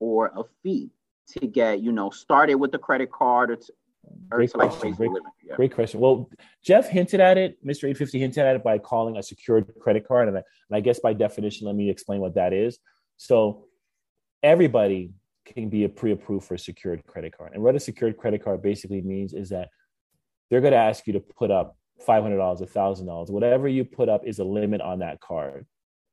[0.00, 0.90] or a fee
[1.26, 3.72] to get, you know, started with the credit card or to,
[4.30, 4.92] or great to like question.
[4.92, 5.10] Great,
[5.46, 5.56] yeah.
[5.56, 6.00] great, question.
[6.00, 6.28] Well,
[6.62, 7.64] Jeff hinted at it.
[7.64, 7.84] Mr.
[7.84, 10.28] 850 hinted at it by calling a secured credit card.
[10.28, 12.78] And I, and I guess by definition, let me explain what that is.
[13.16, 13.66] So
[14.42, 15.12] everybody
[15.44, 17.52] can be a pre-approved for a secured credit card.
[17.54, 19.68] And what a secured credit card basically means is that
[20.50, 24.38] they're going to ask you to put up $500, $1,000, whatever you put up is
[24.38, 25.66] a limit on that card,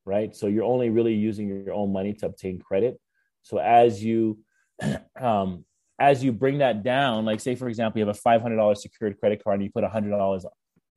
[0.04, 0.34] right?
[0.34, 3.00] So you're only really using your own money to obtain credit.
[3.42, 4.38] So as you,
[5.20, 5.64] um,
[5.98, 9.42] as you bring that down, like say for example, you have a $500 secured credit
[9.42, 10.44] card and you put $100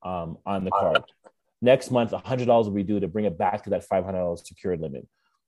[0.02, 1.02] um, on the card.
[1.62, 5.06] Next month, $100 will be due to bring it back to that $500 secured limit.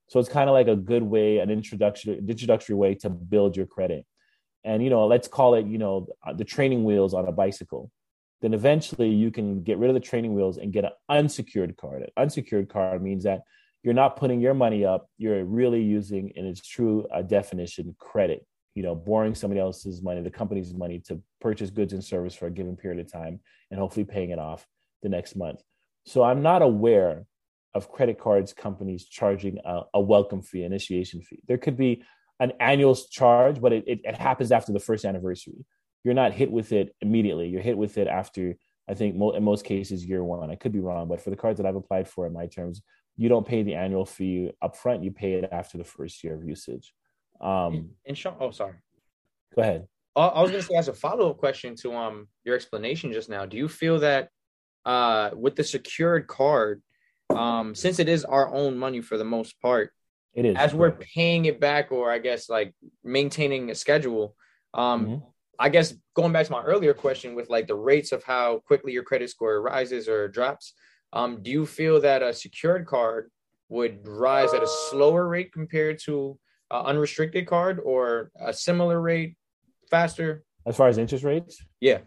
[0.09, 3.65] So it's kind of like a good way, an introductory introductory way to build your
[3.65, 4.05] credit.
[4.63, 7.89] And you know, let's call it, you know, the training wheels on a bicycle
[8.41, 12.03] then eventually you can get rid of the training wheels and get an unsecured card.
[12.03, 13.41] An unsecured card means that
[13.83, 18.45] you're not putting your money up, you're really using, in its true uh, definition, credit.
[18.75, 22.47] You know, borrowing somebody else's money, the company's money to purchase goods and service for
[22.47, 23.41] a given period of time
[23.71, 24.65] and hopefully paying it off
[25.01, 25.61] the next month.
[26.05, 27.25] So I'm not aware
[27.73, 31.41] of credit cards companies charging a, a welcome fee, initiation fee.
[31.47, 32.03] There could be
[32.39, 35.65] an annual charge, but it, it, it happens after the first anniversary
[36.03, 37.47] you're not hit with it immediately.
[37.47, 38.55] You're hit with it after,
[38.87, 40.49] I think, mo- in most cases, year one.
[40.49, 42.81] I could be wrong, but for the cards that I've applied for in my terms,
[43.17, 45.03] you don't pay the annual fee upfront.
[45.03, 46.93] You pay it after the first year of usage.
[47.41, 48.75] Um, and Sean, oh, sorry.
[49.55, 49.87] Go ahead.
[50.15, 53.29] I was going to say, as a follow up question to um your explanation just
[53.29, 54.29] now, do you feel that
[54.85, 56.81] uh with the secured card,
[57.29, 59.91] um since it is our own money for the most part,
[60.33, 62.73] it is as we're paying it back, or I guess like
[63.03, 64.35] maintaining a schedule,
[64.73, 65.25] um, mm-hmm.
[65.59, 68.93] I guess going back to my earlier question with like the rates of how quickly
[68.93, 70.73] your credit score rises or drops,
[71.11, 73.29] um, do you feel that a secured card
[73.67, 76.37] would rise at a slower rate compared to
[76.71, 79.35] an unrestricted card or a similar rate
[79.89, 80.43] faster?
[80.65, 81.63] As far as interest rates?
[81.79, 81.99] Yeah.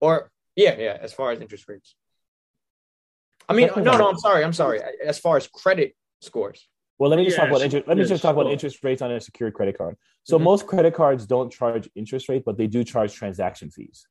[0.00, 1.96] Or yeah, yeah, as far as interest rates.
[3.48, 4.44] I mean, no, no, I'm sorry.
[4.44, 4.80] I'm sorry.
[5.04, 6.68] As far as credit scores.
[6.98, 7.88] Well, let me just talk about interest.
[7.88, 9.96] Let me just talk about interest rates on a secured credit card.
[10.24, 10.44] So mm-hmm.
[10.44, 14.06] most credit cards don't charge interest rate, but they do charge transaction fees.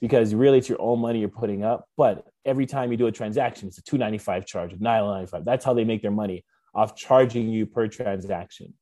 [0.00, 1.88] Because really, it's your own money you're putting up.
[1.96, 5.02] But every time you do a transaction, it's a two ninety five charge, a nine
[5.04, 5.44] ninety five.
[5.44, 6.44] That's how they make their money
[6.74, 8.74] off charging you per transaction.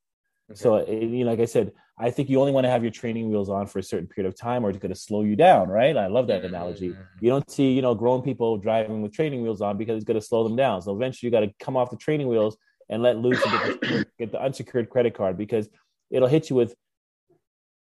[0.51, 0.61] Okay.
[0.61, 3.31] So, you know, like I said, I think you only want to have your training
[3.31, 5.69] wheels on for a certain period of time, or it's going to slow you down,
[5.69, 5.97] right?
[5.97, 6.55] I love that mm-hmm.
[6.55, 6.97] analogy.
[7.21, 10.19] You don't see, you know, grown people driving with training wheels on because it's going
[10.19, 10.83] to slow them down.
[10.83, 12.57] So eventually, you got to come off the training wheels
[12.89, 15.69] and let loose and get the, get the unsecured credit card because
[16.11, 16.75] it'll hit you with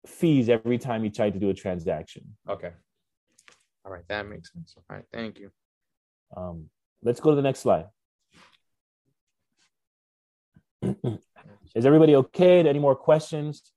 [0.07, 2.35] fees every time you try to do a transaction.
[2.49, 2.71] Okay.
[3.85, 4.73] All right, that makes sense.
[4.77, 5.51] All right, thank you.
[6.35, 6.69] Um,
[7.03, 7.85] let's go to the next slide.
[11.75, 12.67] Is everybody okay?
[12.67, 13.70] Any more questions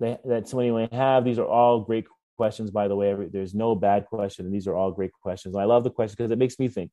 [0.00, 1.24] that, that somebody may have?
[1.24, 3.14] These are all great questions, by the way.
[3.30, 5.54] There's no bad question, and these are all great questions.
[5.56, 6.90] I love the question because it makes me think.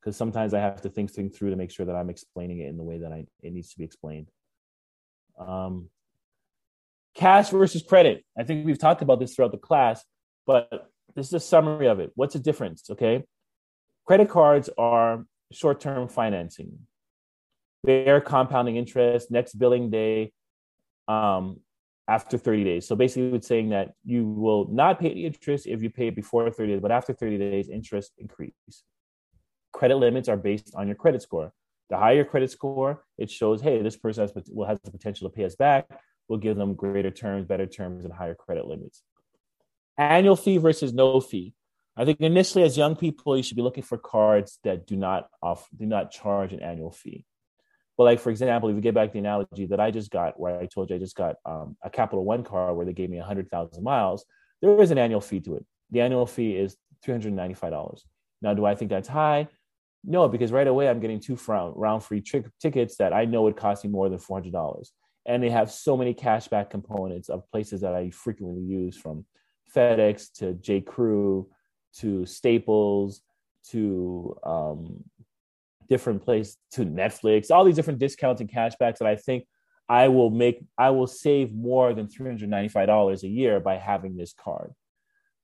[0.00, 2.68] Because sometimes I have to think things through to make sure that I'm explaining it
[2.68, 4.28] in the way that I, it needs to be explained.
[5.38, 5.90] Um,
[7.14, 8.24] cash versus credit.
[8.38, 10.02] I think we've talked about this throughout the class,
[10.46, 12.12] but this is a summary of it.
[12.14, 12.84] What's the difference?
[12.90, 13.24] Okay.
[14.06, 16.78] Credit cards are short term financing,
[17.84, 20.32] they're compounding interest, next billing day
[21.08, 21.60] um,
[22.10, 22.88] after 30 days.
[22.88, 26.16] So basically, it's saying that you will not pay the interest if you pay it
[26.16, 28.52] before 30 days, but after 30 days, interest increase.
[29.72, 31.52] Credit limits are based on your credit score.
[31.88, 35.30] The higher your credit score, it shows, hey, this person has, will has the potential
[35.30, 35.88] to pay us back.
[36.26, 39.02] We'll give them greater terms, better terms, and higher credit limits.
[39.96, 41.54] Annual fee versus no fee.
[41.96, 45.28] I think initially, as young people, you should be looking for cards that do not
[45.42, 47.24] off, do not charge an annual fee.
[48.00, 50.40] But like for example, if we get back to the analogy that I just got,
[50.40, 53.10] where I told you I just got um, a Capital One car where they gave
[53.10, 54.24] me hundred thousand miles,
[54.62, 55.66] there is an annual fee to it.
[55.90, 58.06] The annual fee is three hundred ninety-five dollars.
[58.40, 59.48] Now, do I think that's high?
[60.02, 62.24] No, because right away I'm getting two round free
[62.58, 64.92] tickets that I know would cost me more than four hundred dollars,
[65.26, 69.26] and they have so many cashback components of places that I frequently use, from
[69.76, 70.80] FedEx to J.
[70.80, 71.50] Crew
[71.96, 73.20] to Staples
[73.72, 75.04] to um,
[75.90, 79.44] different place to Netflix, all these different discounts and cashbacks that I think
[79.88, 84.72] I will make, I will save more than $395 a year by having this card.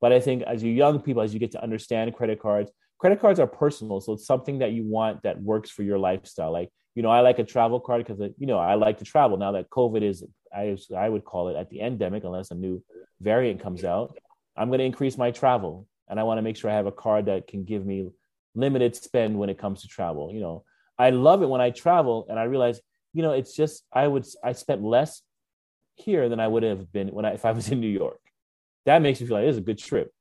[0.01, 3.21] But I think as you young people, as you get to understand credit cards, credit
[3.21, 4.01] cards are personal.
[4.01, 6.53] So it's something that you want that works for your lifestyle.
[6.53, 9.05] Like, you know, I like a travel card because, uh, you know, I like to
[9.05, 9.37] travel.
[9.37, 10.23] Now that COVID is,
[10.55, 12.83] I, I would call it at the endemic, unless a new
[13.21, 14.17] variant comes out,
[14.57, 15.89] I'm going to increase my travel.
[16.09, 18.11] And I want to make sure I have a card that can give me
[18.57, 20.33] limited spend when it comes to travel.
[20.33, 20.65] You know,
[20.99, 22.81] I love it when I travel and I realize,
[23.13, 25.23] you know, it's just I would I spent less
[25.95, 28.21] here than I would have been when I if I was in New York.
[28.87, 30.13] That makes me feel like it was a good trip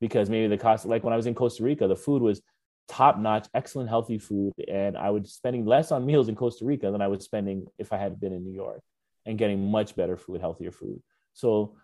[0.00, 2.40] because maybe the cost, like when I was in Costa Rica, the food was
[2.88, 6.90] top notch, excellent, healthy food, and I was spending less on meals in Costa Rica
[6.90, 8.82] than I was spending if I had been in New York,
[9.26, 11.02] and getting much better food, healthier food.
[11.34, 11.76] So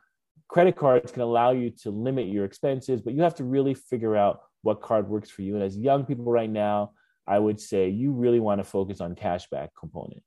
[0.49, 4.17] credit cards can allow you to limit your expenses, but you have to really figure
[4.17, 5.55] out what card works for you.
[5.55, 6.93] And as young people right now,
[7.27, 10.23] I would say you really want to focus on cashback component.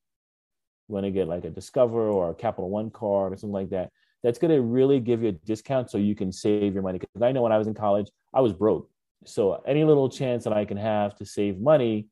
[0.88, 3.72] You want to get like a Discover or a Capital One card or something like
[3.72, 3.92] that.
[4.24, 7.00] That's going to really give you a discount so you can save your money.
[7.00, 8.90] Because I know when I was in college, I was broke.
[9.26, 12.08] So any little chance that I can have to save money,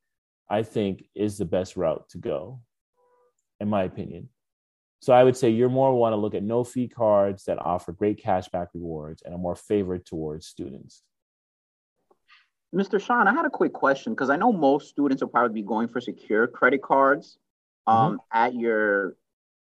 [0.50, 2.62] I think is the best route to go,
[3.60, 4.30] in my opinion.
[5.00, 7.92] So I would say you're more want to look at no fee cards that offer
[7.92, 11.04] great cashback rewards and are more favored towards students.
[12.76, 13.02] Mr.
[13.02, 15.88] Sean, I had a quick question because I know most students will probably be going
[15.88, 17.38] for secure credit cards
[17.88, 18.18] um, mm-hmm.
[18.34, 19.16] at your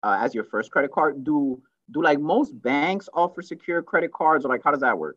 [0.02, 1.22] uh, as your first credit card.
[1.22, 5.16] Do do like most banks offer secure credit cards, or like how does that work?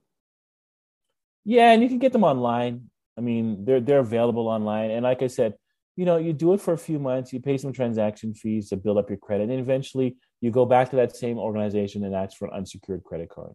[1.43, 2.91] Yeah, and you can get them online.
[3.17, 5.55] I mean, they're they're available online, and like I said,
[5.95, 8.77] you know, you do it for a few months, you pay some transaction fees to
[8.77, 12.37] build up your credit, and eventually you go back to that same organization and ask
[12.37, 13.53] for an unsecured credit card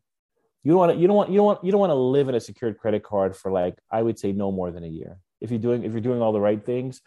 [0.66, 2.28] you don't want to you don't want you don't want you don't want to live
[2.28, 5.16] in a secured credit card for like I would say no more than a year.
[5.40, 7.02] If you're doing if you're doing all the right things,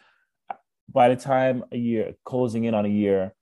[0.89, 3.34] by the time a year closing in on a year,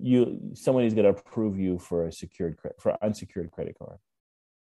[0.00, 3.98] you somebody's going to approve you for a secured for unsecured credit card.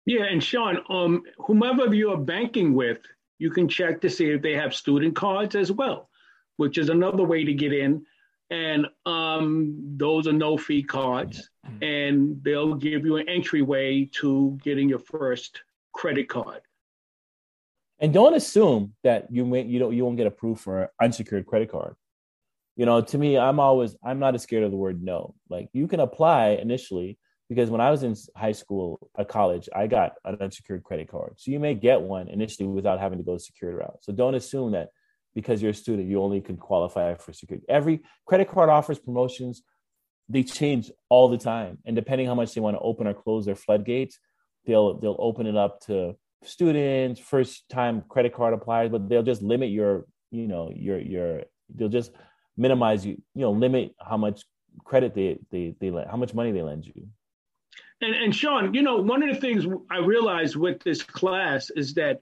[0.04, 2.98] Yeah, and Sean, um, whomever you're banking with,
[3.38, 6.10] you can check to see if they have student cards as well,
[6.58, 8.04] which is another way to get in
[8.50, 14.88] and um, those are no fee cards, and they'll give you an entryway to getting
[14.88, 16.60] your first credit card.
[17.98, 21.46] And don't assume that you may, you don't you won't get approved for an unsecured
[21.46, 21.94] credit card.
[22.76, 25.34] You know, to me, I'm always I'm not as scared of the word no.
[25.48, 27.18] Like you can apply initially
[27.48, 31.34] because when I was in high school, a college, I got an unsecured credit card.
[31.36, 33.98] So you may get one initially without having to go the secured route.
[34.00, 34.90] So don't assume that
[35.34, 37.66] because you're a student, you only can qualify for security.
[37.68, 39.62] Every credit card offers promotions,
[40.28, 41.78] they change all the time.
[41.84, 44.18] And depending how much they want to open or close their floodgates,
[44.66, 49.42] they'll they'll open it up to students, first time credit card appliers, but they'll just
[49.42, 51.42] limit your, you know, your your
[51.74, 52.12] they'll just
[52.56, 54.42] minimize you, you know, limit how much
[54.84, 57.08] credit they they they how much money they lend you.
[58.00, 61.94] And and Sean, you know, one of the things I realized with this class is
[61.94, 62.20] that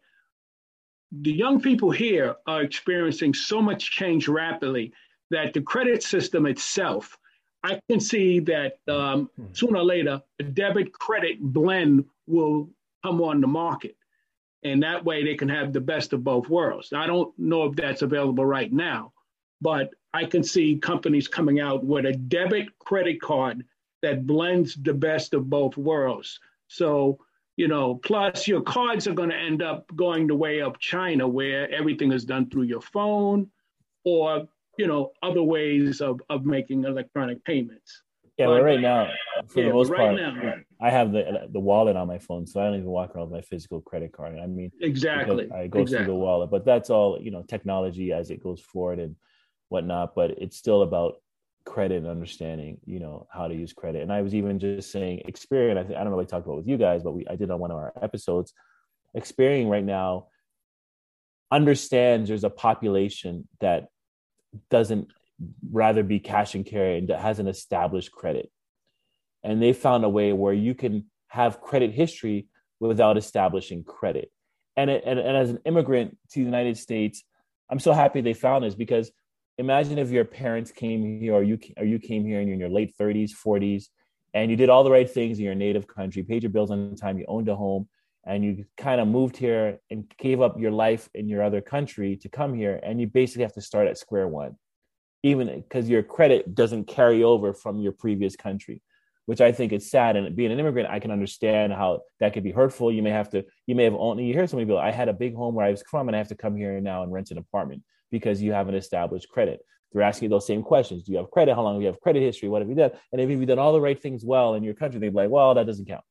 [1.20, 4.92] the young people here are experiencing so much change rapidly
[5.30, 7.18] that the credit system itself
[7.64, 12.68] I can see that um, sooner or later a debit credit blend will
[13.04, 13.96] come on the market,
[14.64, 16.92] and that way they can have the best of both worlds.
[16.92, 19.12] I don't know if that's available right now,
[19.60, 23.64] but I can see companies coming out with a debit credit card
[24.02, 26.40] that blends the best of both worlds.
[26.66, 27.18] So
[27.56, 31.28] you know, plus your cards are going to end up going the way of China,
[31.28, 33.50] where everything is done through your phone
[34.04, 34.48] or
[34.78, 38.02] you know other ways of, of making electronic payments.
[38.38, 39.10] Yeah, but, but right now,
[39.48, 42.46] for yeah, the most right part, now, I have the the wallet on my phone,
[42.46, 44.38] so I don't even walk around with my physical credit card.
[44.38, 46.06] I mean, exactly, I go exactly.
[46.06, 49.16] through the wallet, but that's all you know, technology as it goes forward and
[49.68, 50.14] whatnot.
[50.14, 51.16] But it's still about
[51.64, 54.02] credit and understanding, you know, how to use credit.
[54.02, 55.76] And I was even just saying, Experian.
[55.76, 57.70] I, I don't I talked about with you guys, but we I did on one
[57.70, 58.52] of our episodes.
[59.16, 60.26] Experian right now
[61.50, 63.88] understands there's a population that
[64.70, 65.08] doesn't
[65.70, 68.50] rather be cash and carry and that has an established credit.
[69.42, 72.46] And they found a way where you can have credit history
[72.80, 74.30] without establishing credit.
[74.76, 77.24] And, it, and, and as an immigrant to the United States,
[77.70, 79.10] I'm so happy they found this because
[79.58, 82.60] imagine if your parents came here or you or you came here and you're in
[82.60, 83.86] your late 30s, 40s,
[84.34, 86.94] and you did all the right things in your native country, paid your bills on
[86.96, 87.88] time, you owned a home,
[88.26, 92.16] and you kind of moved here and gave up your life in your other country
[92.16, 94.56] to come here, and you basically have to start at square one
[95.22, 98.82] even because your credit doesn't carry over from your previous country
[99.26, 100.16] which i think is sad.
[100.16, 102.92] And being an immigrant i can understand how that could be hurtful.
[102.92, 105.12] You may have to you may have only you hear somebody go i had a
[105.12, 107.30] big home where i was from and i have to come here now and rent
[107.30, 107.82] an apartment
[108.12, 109.60] because you haven't established credit.
[109.92, 111.02] They're asking you those same questions.
[111.02, 111.56] Do you have credit?
[111.56, 112.48] How long do you have credit history?
[112.48, 112.92] What have you done?
[113.10, 115.30] And if you've done all the right things well in your country they'd be like
[115.30, 116.04] well that doesn't count.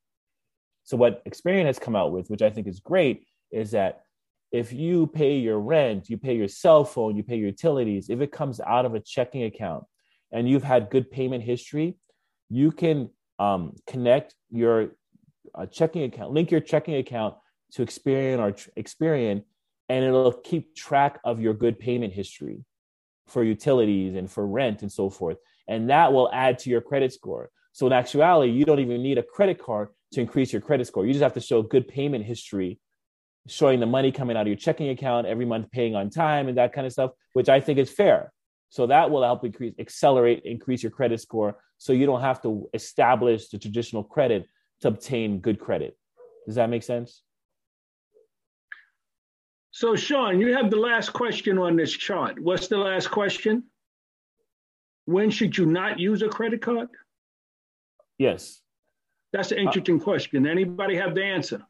[0.83, 4.01] So what experian has come out with which i think is great is that
[4.51, 8.19] if you pay your rent, you pay your cell phone, you pay your utilities, if
[8.19, 9.85] it comes out of a checking account
[10.31, 11.95] and you've had good payment history,
[12.49, 14.91] you can um, connect your
[15.55, 17.35] uh, checking account, link your checking account
[17.71, 19.43] to Experian or Experian,
[19.91, 22.63] and it'll keep track of your good payment history
[23.27, 25.37] for utilities and for rent and so forth.
[25.67, 27.49] And that will add to your credit score.
[27.73, 31.05] So in actuality, you don't even need a credit card to increase your credit score.
[31.05, 32.79] You just have to show good payment history
[33.49, 36.57] showing the money coming out of your checking account every month, paying on time, and
[36.57, 38.31] that kind of stuff, which I think is fair.
[38.69, 42.69] So that will help increase, accelerate, increase your credit score, so you don't have to
[42.73, 44.47] establish the traditional credit
[44.81, 45.97] to obtain good credit.
[46.45, 47.23] Does that make sense?
[49.71, 52.39] So, Sean, you have the last question on this chart.
[52.39, 53.63] What's the last question?
[55.05, 56.89] When should you not use a credit card?
[58.17, 58.61] Yes.
[59.31, 60.45] That's an interesting uh, question.
[60.45, 61.61] Anybody have the answer?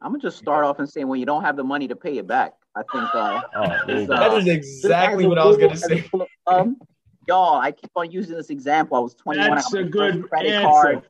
[0.00, 2.18] I'm gonna just start off and say when you don't have the money to pay
[2.18, 2.52] it back.
[2.76, 6.08] I think uh, oh, that is exactly what I was gonna say.
[6.46, 6.76] Um,
[7.26, 8.98] y'all, I keep on using this example.
[8.98, 9.50] I was 21.
[9.50, 10.68] That's I a good credit answer.
[10.68, 11.02] card.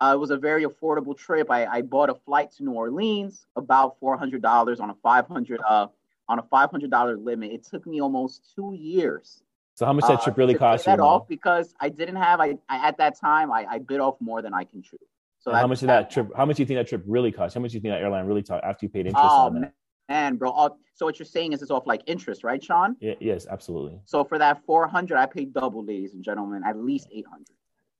[0.00, 1.50] Uh, it was a very affordable trip.
[1.50, 5.26] I, I bought a flight to New Orleans, about four hundred dollars on a five
[5.26, 5.88] hundred uh
[6.28, 7.50] on a five hundred dollar limit.
[7.52, 9.42] It took me almost two years.
[9.74, 10.92] So how much that trip really cost you?
[10.92, 14.16] that off because I didn't have I, I at that time I, I bit off
[14.20, 14.98] more than I can chew.
[15.40, 16.30] So how much did that trip?
[16.36, 17.54] How much do you think that trip really cost?
[17.54, 19.60] How much do you think that airline really cost after you paid interest Oh on
[19.60, 19.72] that?
[20.08, 20.52] man, bro.
[20.54, 22.96] Oh, so what you're saying is it's off like interest, right, Sean?
[23.00, 27.08] Yeah, yes, absolutely, So for that 400, I paid double, ladies and gentlemen, at least
[27.12, 27.46] 800.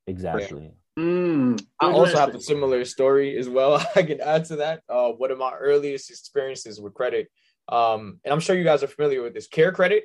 [0.07, 0.71] exactly.
[0.99, 3.81] Mm, I also have a similar story as well.
[3.95, 4.81] I can add to that.
[4.89, 7.29] Uh, one of my earliest experiences with credit,
[7.69, 10.03] um, and I'm sure you guys are familiar with this care credit.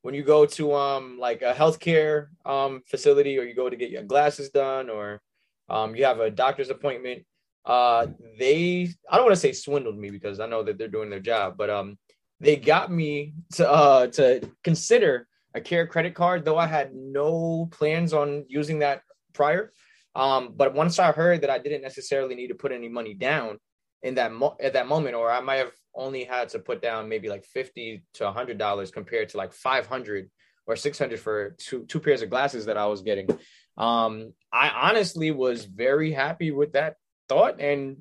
[0.00, 3.90] When you go to um like a healthcare um facility, or you go to get
[3.90, 5.20] your glasses done, or
[5.68, 7.26] um you have a doctor's appointment,
[7.66, 8.06] uh
[8.38, 11.20] they I don't want to say swindled me because I know that they're doing their
[11.20, 11.98] job, but um
[12.40, 17.68] they got me to uh to consider a care credit card, though I had no
[17.70, 19.02] plans on using that
[19.34, 19.72] prior.
[20.14, 23.58] Um, but once I heard that I didn't necessarily need to put any money down
[24.02, 27.08] in that mo- at that moment, or I might have only had to put down
[27.08, 30.30] maybe like fifty to hundred dollars compared to like five hundred
[30.66, 33.28] or six hundred for two two pairs of glasses that I was getting.
[33.76, 36.96] Um, I honestly was very happy with that
[37.28, 37.98] thought and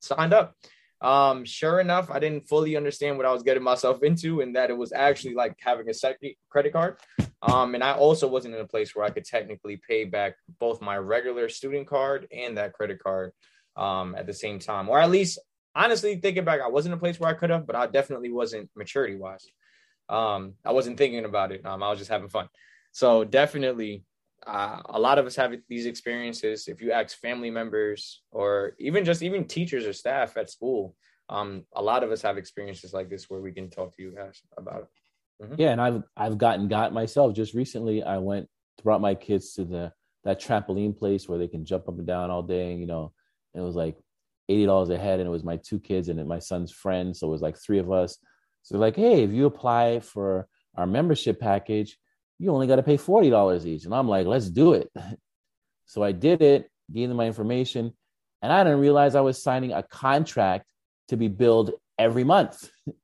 [0.00, 0.56] signed up.
[1.00, 4.70] Um, sure enough, I didn't fully understand what I was getting myself into, and that
[4.70, 6.96] it was actually like having a second credit card.
[7.42, 10.80] Um, and I also wasn't in a place where I could technically pay back both
[10.80, 13.32] my regular student card and that credit card
[13.76, 15.40] um, at the same time, or at least
[15.74, 18.30] honestly thinking back, I wasn't in a place where I could have, but I definitely
[18.30, 19.44] wasn't maturity wise.
[20.08, 21.64] Um, I wasn't thinking about it.
[21.66, 22.48] Um, I was just having fun.
[22.92, 24.04] So definitely,
[24.46, 26.68] uh, a lot of us have these experiences.
[26.68, 30.94] If you ask family members or even just even teachers or staff at school,
[31.28, 34.12] um, a lot of us have experiences like this where we can talk to you
[34.14, 34.88] guys about it.
[35.42, 35.54] Mm-hmm.
[35.58, 37.34] Yeah, and I've I've gotten got myself.
[37.34, 38.48] Just recently, I went
[38.82, 39.92] brought my kids to the
[40.24, 42.74] that trampoline place where they can jump up and down all day.
[42.74, 43.12] You know,
[43.54, 43.96] it was like
[44.48, 47.26] eighty dollars a head, and it was my two kids and my son's friend, so
[47.26, 48.18] it was like three of us.
[48.62, 51.98] So like, hey, if you apply for our membership package,
[52.38, 54.90] you only got to pay forty dollars each, and I'm like, let's do it.
[55.84, 57.92] So I did it, gave them my information,
[58.40, 60.64] and I didn't realize I was signing a contract
[61.08, 62.70] to be billed every month.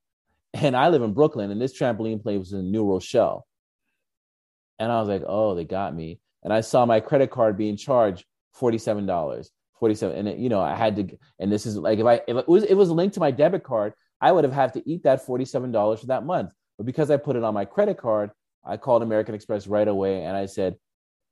[0.63, 3.47] and I live in Brooklyn, and this trampoline place was in New Rochelle.
[4.79, 6.21] And I was like, oh, they got me.
[6.43, 8.25] And I saw my credit card being charged
[8.61, 9.49] $47,
[9.79, 10.17] 47.
[10.17, 12.49] And, it, you know, I had to, and this is like, if I, if it
[12.49, 15.27] was, it was linked to my debit card, I would have had to eat that
[15.27, 16.53] $47 for that month.
[16.77, 18.31] But because I put it on my credit card,
[18.65, 20.77] I called American Express right away and I said,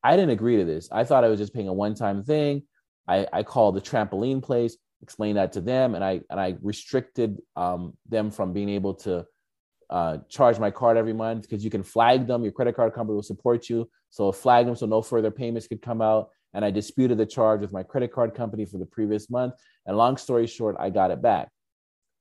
[0.03, 0.89] I didn't agree to this.
[0.91, 2.62] I thought I was just paying a one time thing.
[3.09, 7.30] I, I called the trampoline place, explained that to them, and I and I restricted
[7.64, 7.82] um,
[8.14, 9.14] them from being able to
[9.96, 12.42] uh, charge my card every month because you can flag them.
[12.46, 13.80] Your credit card company will support you,
[14.16, 16.24] so flag them so no further payments could come out.
[16.54, 19.54] And I disputed the charge with my credit card company for the previous month.
[19.84, 21.48] And long story short, I got it back.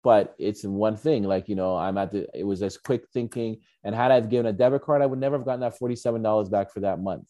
[0.04, 2.22] But it's one thing, like you know, I'm at the.
[2.42, 3.52] It was just quick thinking,
[3.84, 6.50] and had I given a debit card, I would never have gotten that forty-seven dollars
[6.50, 7.28] back for that month.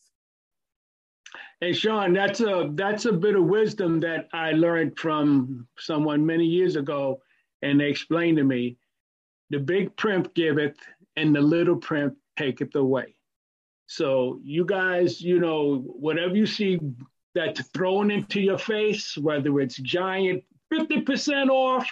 [1.61, 6.45] Hey Sean, that's a that's a bit of wisdom that I learned from someone many
[6.45, 7.21] years ago,
[7.61, 8.77] and they explained to me,
[9.49, 10.77] the big primp giveth,
[11.15, 13.15] and the little primp taketh away.
[13.87, 16.79] So you guys, you know, whatever you see
[17.33, 21.87] that's thrown into your face, whether it's giant 50% off,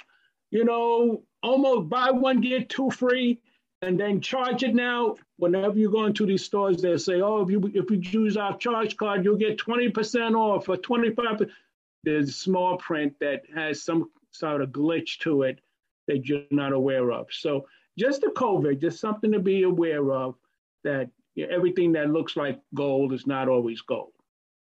[0.49, 3.39] you know, almost buy one, get two free,
[3.83, 5.15] and then charge it now.
[5.37, 8.57] Whenever you go into these stores, they say, "Oh, if you if you use our
[8.57, 11.51] charge card, you'll get twenty percent off or twenty five percent."
[12.03, 15.59] There's small print that has some sort of glitch to it
[16.07, 17.27] that you're not aware of.
[17.31, 17.65] So
[17.97, 20.35] just a COVID, just something to be aware of
[20.83, 24.11] that you know, everything that looks like gold is not always gold.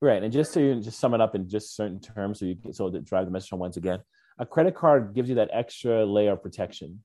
[0.01, 2.73] Right, and just to just sum it up in just certain terms, so you can,
[2.73, 4.01] so to drive the message home once again,
[4.39, 7.03] a credit card gives you that extra layer of protection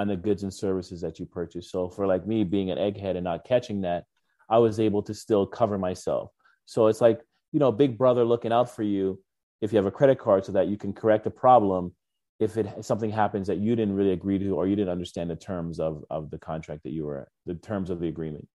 [0.00, 1.70] on the goods and services that you purchase.
[1.70, 4.04] So for like me being an egghead and not catching that,
[4.48, 6.30] I was able to still cover myself.
[6.64, 7.20] So it's like,
[7.52, 9.20] you know, big brother looking out for you
[9.60, 11.94] if you have a credit card so that you can correct a problem
[12.38, 15.36] if it something happens that you didn't really agree to or you didn't understand the
[15.36, 18.48] terms of of the contract that you were the terms of the agreement.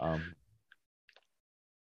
[0.00, 0.36] Um,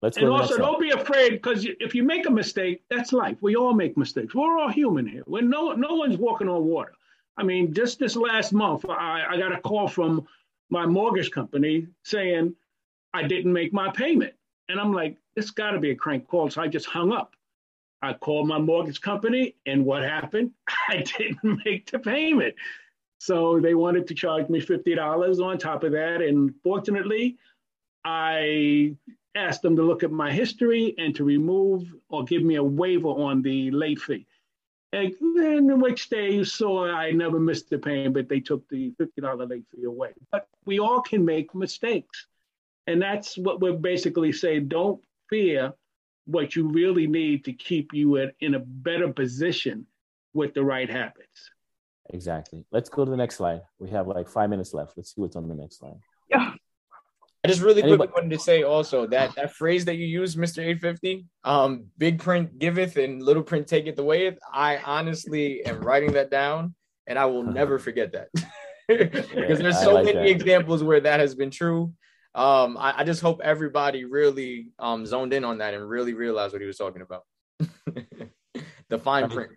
[0.01, 3.37] let's and also don't be afraid because if you make a mistake, that's life.
[3.39, 4.35] We all make mistakes.
[4.35, 5.23] We're all human here.
[5.25, 6.91] We're no no one's walking on water.
[7.37, 10.27] I mean, just this last month, I, I got a call from
[10.69, 12.55] my mortgage company saying
[13.13, 14.33] I didn't make my payment.
[14.69, 16.49] And I'm like, this got to be a crank call.
[16.49, 17.35] So I just hung up.
[18.01, 20.51] I called my mortgage company, and what happened?
[20.89, 22.55] I didn't make the payment.
[23.17, 26.21] So they wanted to charge me $50 on top of that.
[26.21, 27.37] And fortunately,
[28.03, 28.95] I
[29.35, 33.07] asked them to look at my history and to remove or give me a waiver
[33.07, 34.27] on the late fee.
[34.95, 38.93] And the next day you saw I never missed the payment, but they took the
[38.99, 40.13] $50 late fee away.
[40.31, 42.27] But we all can make mistakes.
[42.87, 44.69] And that's what we're basically saying.
[44.69, 45.73] Don't fear
[46.25, 49.85] what you really need to keep you in a better position
[50.33, 51.51] with the right habits.
[52.11, 52.63] Exactly.
[52.71, 53.61] Let's go to the next slide.
[53.79, 54.93] We have like five minutes left.
[54.95, 55.99] Let's see what's on the next slide.
[57.45, 57.51] Yeah.
[57.51, 60.59] I just really quickly wanted to say also that that phrase that you use, Mr.
[60.59, 64.35] 850, um, big print giveth and little print taketh away.
[64.51, 66.73] I honestly am writing that down
[67.07, 68.29] and I will never forget that.
[68.87, 70.29] because there's so like many that.
[70.29, 71.93] examples where that has been true.
[72.33, 76.53] Um, I, I, just hope everybody really um, zoned in on that and really realized
[76.53, 77.23] what he was talking about.
[78.89, 79.51] the fine print.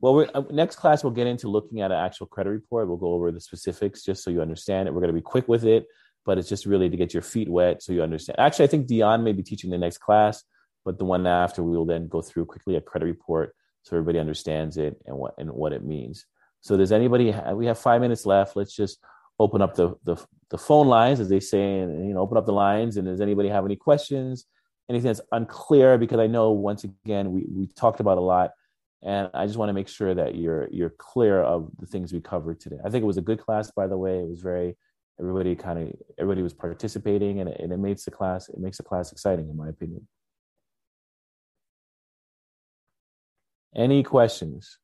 [0.00, 2.88] Well, uh, next class we'll get into looking at an actual credit report.
[2.88, 4.92] We'll go over the specifics just so you understand it.
[4.92, 5.86] We're going to be quick with it
[6.24, 8.38] but it's just really to get your feet wet so you understand.
[8.38, 10.44] Actually, I think Dion may be teaching the next class,
[10.84, 14.18] but the one after we will then go through quickly a credit report so everybody
[14.18, 16.26] understands it and what and what it means.
[16.60, 17.34] So does anybody?
[17.54, 18.56] We have five minutes left.
[18.56, 18.98] Let's just
[19.38, 20.16] open up the the,
[20.50, 22.96] the phone lines, as they say, and you know, open up the lines.
[22.96, 24.44] And does anybody have any questions?
[24.88, 25.96] Anything that's unclear?
[25.96, 28.50] Because I know once again we we talked about a lot,
[29.02, 32.20] and I just want to make sure that you're you're clear of the things we
[32.20, 32.78] covered today.
[32.84, 34.18] I think it was a good class, by the way.
[34.18, 34.76] It was very
[35.20, 38.78] everybody kind of everybody was participating and it, and it makes the class it makes
[38.78, 40.06] the class exciting in my opinion
[43.76, 44.78] any questions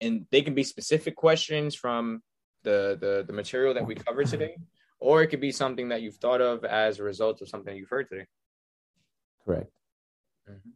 [0.00, 2.22] and they can be specific questions from
[2.62, 4.56] the the, the material that we covered today
[5.00, 7.88] or it could be something that you've thought of as a result of something you've
[7.88, 8.26] heard today
[9.44, 9.70] correct
[10.48, 10.70] mm-hmm.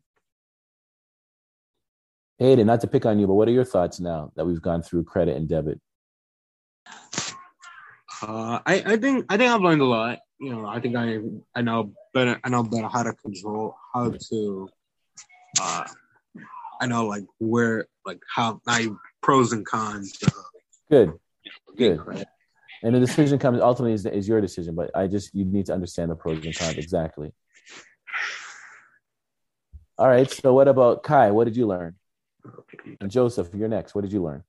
[2.38, 4.82] Hayden, not to pick on you, but what are your thoughts now that we've gone
[4.82, 5.80] through credit and debit?
[8.22, 10.18] Uh, I, I think I think I've learned a lot.
[10.38, 11.18] You know, I think I
[11.54, 14.68] I know better I know better how to control how to
[15.60, 15.84] uh
[16.80, 18.88] I know like where like how I
[19.22, 20.16] pros and cons.
[20.24, 20.30] Uh,
[20.90, 21.12] Good,
[21.76, 22.26] good.
[22.82, 25.74] And the decision comes ultimately is, is your decision, but I just you need to
[25.74, 27.32] understand the pros and cons exactly.
[29.98, 30.30] All right.
[30.30, 31.30] So what about Kai?
[31.30, 31.96] What did you learn?
[33.00, 33.94] And Joseph, you're next.
[33.94, 34.44] What did you learn?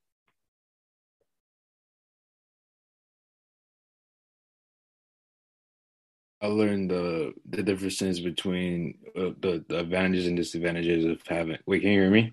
[6.47, 11.57] I learned the the differences between uh, the, the advantages and disadvantages of having.
[11.65, 12.31] Wait, can you hear me?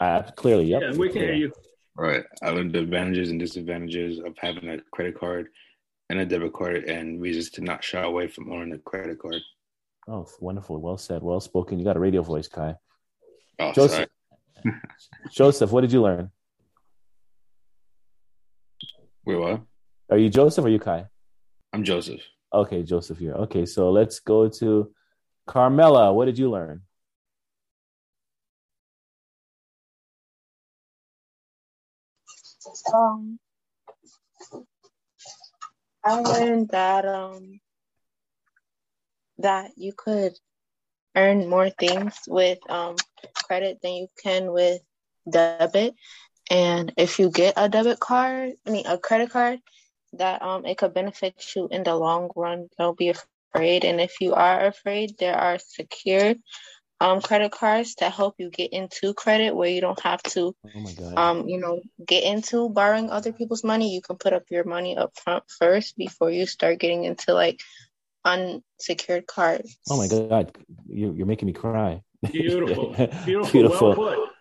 [0.00, 0.80] Uh, clearly, yep.
[0.80, 1.52] Yeah, we can hear you.
[1.94, 2.24] Right.
[2.42, 5.48] I learned the advantages and disadvantages of having a credit card
[6.08, 9.42] and a debit card, and reasons to not shy away from owning a credit card.
[10.08, 10.80] Oh, wonderful.
[10.80, 11.22] Well said.
[11.22, 11.78] Well spoken.
[11.78, 12.74] You got a radio voice, Kai.
[13.58, 14.08] Oh, Joseph.
[15.30, 16.30] Joseph, what did you learn?
[19.26, 19.60] Wait, what?
[20.10, 21.04] Are you Joseph or you Kai?
[21.74, 22.22] I'm Joseph.
[22.52, 23.34] Okay, Joseph here.
[23.34, 24.92] Okay, so let's go to
[25.46, 26.12] Carmela.
[26.12, 26.82] What did you learn?
[32.92, 33.38] Um,
[36.04, 37.60] I learned that um
[39.38, 40.32] that you could
[41.16, 42.96] earn more things with um
[43.34, 44.80] credit than you can with
[45.30, 45.94] debit.
[46.50, 49.60] And if you get a debit card, I mean a credit card,
[50.14, 52.68] that um it could benefit you in the long run.
[52.78, 53.84] Don't be afraid.
[53.84, 56.38] And if you are afraid, there are secured
[57.00, 60.94] um credit cards that help you get into credit where you don't have to Oh
[61.16, 63.94] um you know get into borrowing other people's money.
[63.94, 67.60] You can put up your money up front first before you start getting into like
[68.24, 69.76] unsecured cards.
[69.90, 70.56] Oh my God,
[70.88, 72.02] you're, you're making me cry.
[72.32, 72.94] Beautiful.
[73.24, 73.50] Beautiful.
[73.52, 73.96] Beautiful.
[73.96, 74.32] Well put.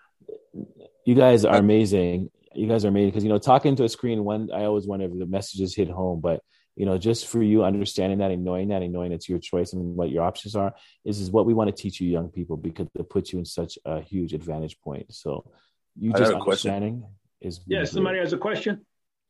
[1.05, 2.29] You guys are amazing.
[2.53, 4.23] You guys are amazing because you know talking to a screen.
[4.23, 6.41] One, I always wonder if the messages hit home, but
[6.75, 9.73] you know, just for you understanding that and knowing that and knowing it's your choice
[9.73, 10.73] and what your options are,
[11.05, 13.45] is is what we want to teach you young people because it puts you in
[13.45, 15.13] such a huge advantage point.
[15.13, 15.51] So
[15.99, 16.71] you just got a question.
[16.71, 17.05] understanding
[17.41, 18.85] is Yeah, really somebody has a question.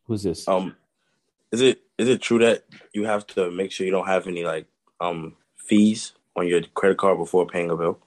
[0.05, 0.47] Who's this?
[0.47, 0.75] Um,
[1.51, 4.43] is it is it true that you have to make sure you don't have any
[4.43, 4.67] like
[4.99, 7.99] um fees on your credit card before paying a bill?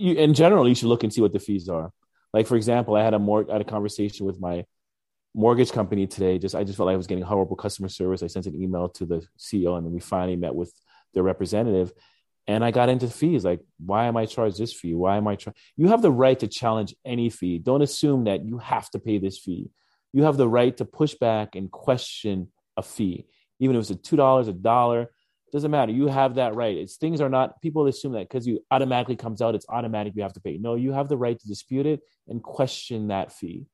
[0.00, 1.92] you in general you should look and see what the fees are
[2.32, 4.64] like for example i had a more had a conversation with my
[5.34, 6.38] mortgage company today.
[6.38, 8.22] Just i just felt like i was getting horrible customer service.
[8.22, 10.72] I sent an email to the ceo and then we finally met with
[11.14, 11.92] their representative
[12.46, 13.44] and i got into fees.
[13.44, 14.94] Like why am i charged this fee?
[14.94, 17.58] Why am i charged you have the right to challenge any fee.
[17.58, 19.70] Don't assume that you have to pay this fee.
[20.12, 23.26] You have the right to push back and question a fee
[23.60, 25.10] even if it's a two dollars a dollar
[25.52, 25.92] doesn't matter.
[25.92, 26.76] You have that right.
[26.76, 30.22] It's things are not people assume that because you automatically comes out, it's automatic you
[30.22, 30.58] have to pay.
[30.58, 33.66] No, you have the right to dispute it and question that fee.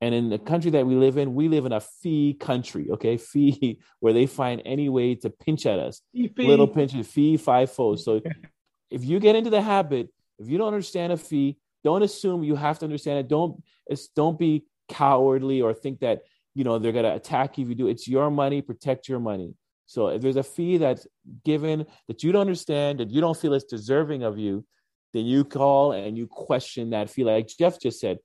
[0.00, 3.16] And in the country that we live in, we live in a fee country, okay?
[3.32, 6.02] Fee where they find any way to pinch at us.
[6.12, 6.30] Fee.
[6.36, 8.04] Little of fee five foes.
[8.04, 8.20] So
[8.90, 10.08] if you get into the habit,
[10.40, 13.28] if you don't understand a fee, don't assume you have to understand it.
[13.28, 16.22] Don't it's, don't be cowardly or think that
[16.54, 17.86] you know they're gonna attack you if you do.
[17.86, 18.60] It's your money.
[18.60, 19.54] Protect your money.
[19.92, 21.06] So if there's a fee that's
[21.44, 24.64] given that you don't understand, that you don't feel is deserving of you,
[25.12, 27.24] then you call and you question that fee.
[27.24, 28.16] Like Jeff just said,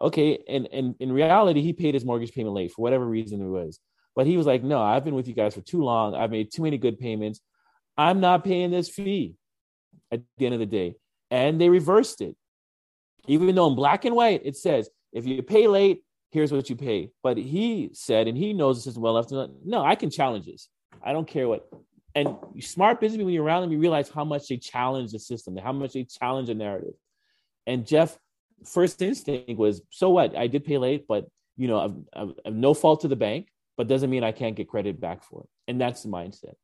[0.00, 3.46] okay, and, and in reality, he paid his mortgage payment late for whatever reason it
[3.46, 3.78] was.
[4.16, 6.16] But he was like, no, I've been with you guys for too long.
[6.16, 7.40] I've made too many good payments.
[7.96, 9.36] I'm not paying this fee
[10.10, 10.96] at the end of the day.
[11.30, 12.34] And they reversed it.
[13.28, 16.74] Even though in black and white it says, if you pay late, here's what you
[16.74, 17.10] pay.
[17.22, 20.10] But he said, and he knows this system well enough to know, no, I can
[20.10, 20.68] challenge this.
[21.02, 21.68] I don't care what.
[22.14, 25.56] And smart businessmen, when you're around them, you realize how much they challenge the system,
[25.56, 26.94] how much they challenge the narrative.
[27.66, 28.18] And Jeff,
[28.66, 30.36] first instinct was, so what?
[30.36, 33.48] I did pay late, but you know, I've, I've, I've no fault to the bank,
[33.76, 35.48] but doesn't mean I can't get credit back for it.
[35.68, 36.54] And that's the mindset.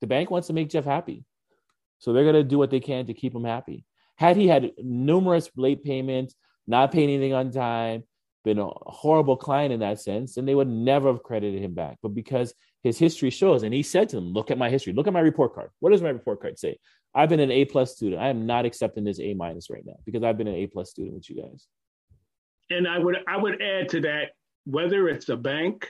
[0.00, 1.24] The bank wants to make Jeff happy.
[1.98, 3.84] So they're going to do what they can to keep him happy.
[4.16, 6.34] Had he had numerous late payments,
[6.66, 8.04] not paying anything on time,
[8.44, 11.98] been a horrible client in that sense, and they would never have credited him back.
[12.02, 14.92] But because his history shows, and he said to them, "Look at my history.
[14.92, 15.70] Look at my report card.
[15.80, 16.78] What does my report card say?
[17.14, 18.20] I've been an A plus student.
[18.20, 20.90] I am not accepting this A minus right now because I've been an A plus
[20.90, 21.66] student with you guys."
[22.70, 24.30] And I would I would add to that
[24.64, 25.88] whether it's a bank,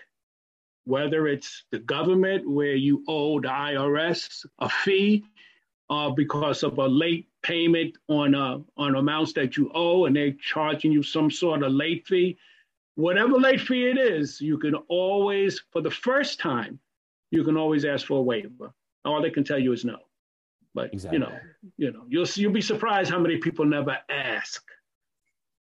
[0.84, 5.24] whether it's the government where you owe the IRS a fee
[5.90, 10.32] uh, because of a late payment on uh, on amounts that you owe, and they're
[10.32, 12.36] charging you some sort of late fee.
[12.94, 16.78] Whatever late fee it is, you can always, for the first time,
[17.30, 18.72] you can always ask for a waiver.
[19.04, 19.98] All they can tell you is no.
[20.74, 21.18] But Exactly.
[21.18, 21.32] you know,
[21.76, 24.62] you know, you'll you'll be surprised how many people never ask.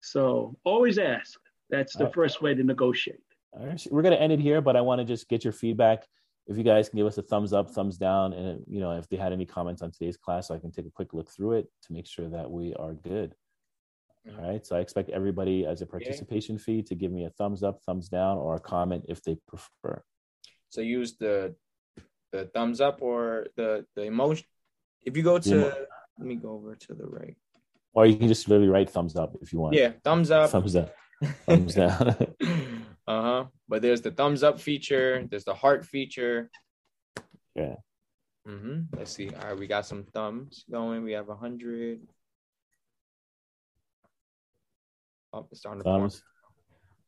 [0.01, 1.39] So always ask.
[1.69, 3.21] That's the first way to negotiate.
[3.53, 6.07] All right, we're gonna end it here, but I want to just get your feedback.
[6.51, 9.09] If you guys can give us a thumbs up, thumbs down, and you know if
[9.09, 11.53] they had any comments on today's class, so I can take a quick look through
[11.53, 13.37] it to make sure that we are good.
[14.29, 14.67] All right.
[14.67, 18.09] So I expect everybody as a participation fee to give me a thumbs up, thumbs
[18.09, 20.03] down, or a comment if they prefer.
[20.71, 21.55] So use the
[22.33, 24.47] the thumbs up or the the emotion.
[25.05, 25.87] If you go to,
[26.19, 27.37] let me go over to the right.
[27.95, 29.77] Or you can just literally write thumbs up if you want.
[29.77, 30.51] Yeah, thumbs up.
[30.51, 30.95] Thumbs up.
[31.47, 32.17] Thumbs down.
[33.09, 33.45] Uh huh.
[33.71, 35.25] But there's the thumbs up feature.
[35.31, 36.51] There's the heart feature.
[37.55, 37.77] Yeah.
[38.47, 38.97] Mm-hmm.
[38.99, 39.31] Let's see.
[39.31, 41.05] All right, we got some thumbs going.
[41.05, 42.01] We have a hundred.
[45.33, 45.85] Oh, it's starting to.
[45.85, 46.21] Thumbs.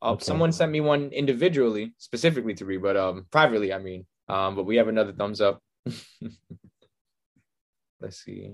[0.01, 0.23] Oh, Okay.
[0.23, 4.05] someone sent me one individually, specifically to read, but um, privately, I mean.
[4.29, 5.61] Um, but we have another thumbs up.
[7.99, 8.53] Let's see.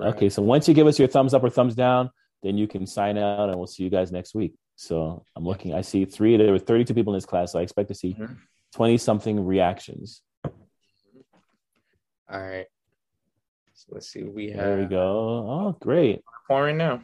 [0.00, 0.28] Okay.
[0.28, 2.10] So once you give us your thumbs up or thumbs down,
[2.44, 4.54] then you can sign out and we'll see you guys next week.
[4.80, 7.50] So I'm looking, I see three, there were 32 people in this class.
[7.50, 8.16] So I expect to see
[8.76, 10.22] 20 something reactions.
[10.44, 12.66] All right.
[13.74, 14.22] So let's see.
[14.22, 15.48] What we have There we go.
[15.50, 16.22] Oh, great.
[16.46, 17.00] pouring now.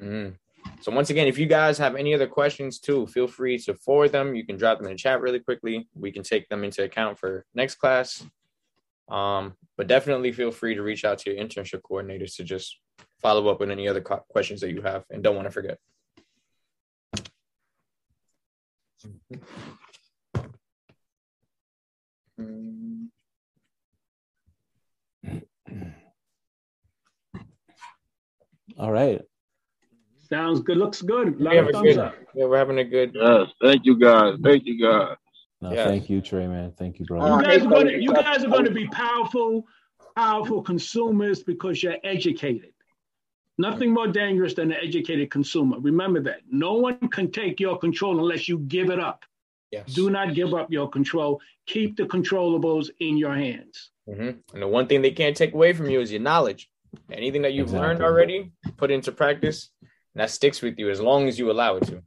[0.00, 0.36] Mhm.
[0.80, 4.12] So once again, if you guys have any other questions too, feel free to forward
[4.12, 4.36] them.
[4.36, 5.88] You can drop them in the chat really quickly.
[5.94, 8.24] We can take them into account for next class.
[9.08, 12.78] Um, but definitely feel free to reach out to your internship coordinators to just
[13.22, 15.78] follow up with any other co- questions that you have and don't want to forget.
[28.78, 29.20] All right.
[30.28, 30.78] Sounds good.
[30.78, 31.38] Looks good.
[31.38, 32.14] We have a good up.
[32.34, 33.12] yeah, we're having a good.
[33.14, 34.34] Yes, thank you guys.
[34.42, 35.16] Thank you guys.
[35.60, 35.86] No, Yes.
[35.86, 36.72] thank you, Trey, man.
[36.76, 37.24] Thank you, bro.
[37.24, 39.64] You uh, guys are going to you uh, guys are going to be powerful,
[40.16, 42.72] powerful consumers because you're educated.
[43.58, 45.78] Nothing more dangerous than an educated consumer.
[45.78, 46.40] Remember that.
[46.50, 49.24] No one can take your control unless you give it up.
[49.70, 49.92] Yes.
[49.92, 51.40] Do not give up your control.
[51.66, 53.90] Keep the controllables in your hands.
[54.08, 54.38] Mhm.
[54.52, 56.68] And the one thing they can't take away from you is your knowledge.
[57.10, 61.28] Anything that you've learned already, put into practice, and that sticks with you as long
[61.28, 62.02] as you allow it to.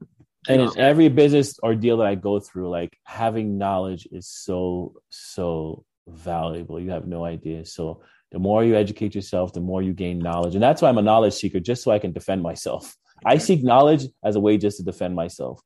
[0.47, 5.85] and in every business ordeal that I go through, like having knowledge is so so
[6.07, 6.79] valuable.
[6.79, 7.65] You have no idea.
[7.65, 10.97] So the more you educate yourself, the more you gain knowledge, and that's why I'm
[10.97, 12.95] a knowledge seeker, just so I can defend myself.
[13.25, 15.61] I seek knowledge as a way just to defend myself.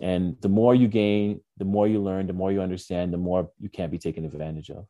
[0.00, 3.50] And the more you gain, the more you learn, the more you understand, the more
[3.60, 4.86] you can't be taken advantage of.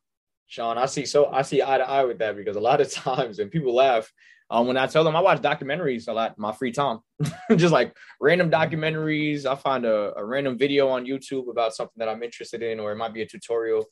[0.46, 2.90] Sean, I see so I see eye to eye with that because a lot of
[2.92, 4.10] times and people laugh
[4.50, 7.00] um, when I tell them I watch documentaries a lot my free time,
[7.56, 9.46] just like random documentaries.
[9.46, 12.92] I find a, a random video on YouTube about something that I'm interested in, or
[12.92, 13.84] it might be a tutorial,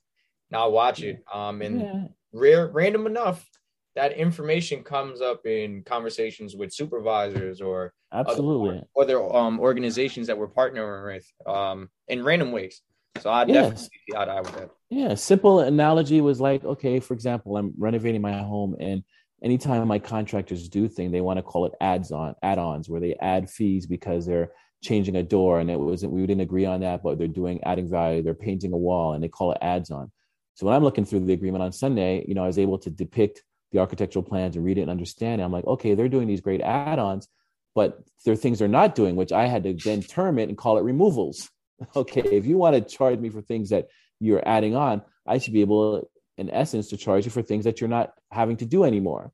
[0.51, 1.25] and I'll watch it.
[1.33, 2.05] Um, and Yeah.
[2.33, 3.49] Rare, random enough,
[3.95, 8.83] that information comes up in conversations with supervisors or Absolutely.
[8.97, 12.81] other, other um, organizations that we're partnering with um, in random ways.
[13.21, 13.69] So I Yes.
[13.69, 14.71] definitely see eye to eye with that.
[14.91, 19.03] Yeah, simple analogy was like, okay, for example, I'm renovating my home, and
[19.43, 23.15] anytime my contractors do thing, they want to call it ads on add-ons, where they
[23.21, 24.53] add fees because they're
[24.83, 27.89] changing a door, and it wasn't we didn't agree on that, but they're doing adding
[27.89, 30.13] value, they're painting a wall, and they call it ads on.
[30.55, 32.91] So when I'm looking through the agreement on Sunday, you know, I was able to
[32.91, 33.43] depict
[33.73, 35.45] the architectural plans and read it and understand it.
[35.45, 37.27] I'm like, okay, they're doing these great add-ons,
[37.75, 40.59] but there are things they're not doing, which I had to then term it and
[40.59, 41.49] call it removals.
[41.97, 43.89] Okay, if you want to charge me for things that
[44.21, 46.09] you're adding on, I should be able,
[46.39, 49.33] in essence, to charge you for things that you're not having to do anymore.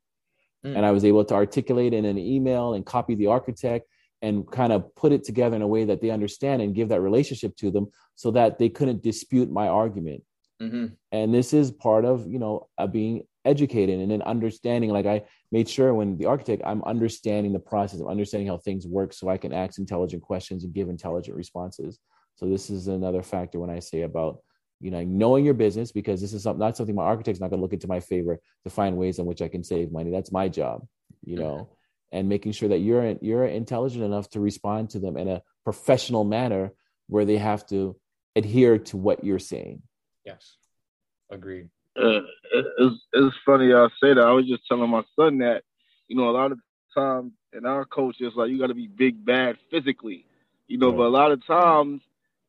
[0.64, 0.76] Mm.
[0.76, 3.86] And I was able to articulate in an email and copy the architect
[4.22, 7.02] and kind of put it together in a way that they understand and give that
[7.02, 10.22] relationship to them so that they couldn't dispute my argument.
[10.60, 10.86] Mm-hmm.
[11.12, 14.90] And this is part of, you know, uh, being educated and then understanding.
[14.90, 15.22] Like I
[15.52, 19.28] made sure when the architect, I'm understanding the process, I'm understanding how things work so
[19.28, 21.98] I can ask intelligent questions and give intelligent responses.
[22.36, 24.38] So this is another factor when I say about
[24.80, 27.58] you know knowing your business because this is something not something my architect's not going
[27.58, 30.10] to look into my favor to find ways in which I can save money.
[30.10, 30.86] That's my job,
[31.24, 31.70] you know,
[32.12, 36.24] and making sure that you're you're intelligent enough to respond to them in a professional
[36.24, 36.72] manner
[37.08, 37.96] where they have to
[38.36, 39.82] adhere to what you're saying.
[40.28, 40.56] Yes,
[41.30, 41.70] agreed.
[41.96, 42.20] Uh,
[42.52, 44.20] it's, it's funny y'all say that.
[44.20, 45.62] I was just telling my son that,
[46.06, 46.58] you know, a lot of
[46.94, 50.26] times in our culture, it's like you got to be big bad physically,
[50.66, 52.02] you know, but a lot of times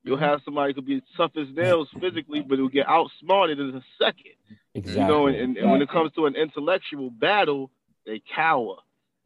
[0.03, 3.69] you'll have somebody who could be tough as nails physically, but will get outsmarted in
[3.69, 4.35] a second.
[4.73, 5.01] Exactly.
[5.01, 7.71] You know, and, and, and when it comes to an intellectual battle,
[8.05, 8.75] they cower.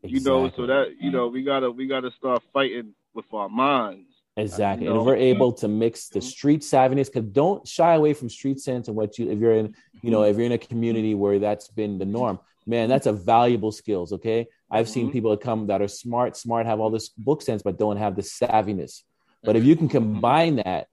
[0.04, 4.13] You know, so that you know we gotta we gotta start fighting with our minds.
[4.36, 4.86] Exactly.
[4.86, 5.02] You And know?
[5.02, 8.88] if we're able to mix the street savviness, because don't shy away from street sense
[8.88, 10.32] and what you if you're in, you know, mm-hmm.
[10.32, 14.14] if you're in a community where that's been the norm, man, that's a valuable skills.
[14.14, 14.48] Okay.
[14.72, 15.14] I've seen mm-hmm.
[15.14, 18.16] people that come that are smart, smart, have all this book sense, but don't have
[18.16, 19.04] the savviness.
[19.44, 19.70] But if mm-hmm.
[19.70, 20.88] you can combine that,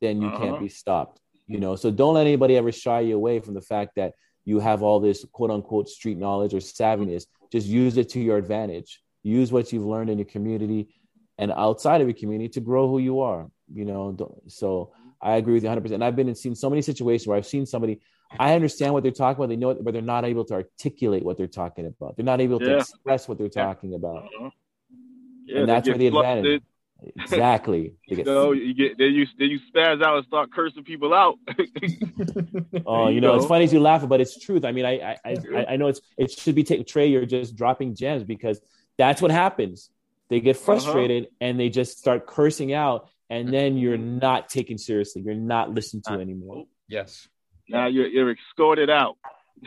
[0.00, 0.38] then you Uh-huh.
[0.38, 1.20] can't be stopped.
[1.46, 4.14] You know, so don't let anybody ever shy you away from the fact that
[4.44, 7.26] you have all this quote unquote street knowledge or savviness.
[7.50, 9.00] Just use it to your advantage.
[9.22, 10.88] Use what you've learned in your community
[11.42, 13.50] and outside of your community to grow who you are.
[13.74, 14.16] You know,
[14.46, 15.90] so I agree with you 100%.
[15.92, 18.00] And I've been in seen so many situations where I've seen somebody,
[18.38, 21.24] I understand what they're talking about, they know it, but they're not able to articulate
[21.24, 22.16] what they're talking about.
[22.16, 24.24] They're not able to express what they're talking about.
[24.24, 24.50] Uh-huh.
[25.46, 26.62] Yeah, and that's where the advantage.
[27.16, 27.94] Exactly.
[28.08, 30.84] They You get know, you get then you then you spaz out and start cursing
[30.84, 31.36] people out.
[32.86, 34.64] Oh, you know, it's funny as you laugh, but it's truth.
[34.64, 36.84] I mean, I I I, I know it's it should be taken.
[36.84, 38.60] Trey, you're just dropping gems because
[38.96, 39.90] that's what happens.
[40.32, 40.64] They get Uh-huh.
[40.64, 43.52] frustrated and they just start cursing out, and mm-hmm.
[43.52, 45.20] then you're not taken seriously.
[45.20, 46.56] You're not listened to uh, anymore.
[46.60, 47.28] Oh, yes.
[47.68, 49.18] Now you're you're escorted out.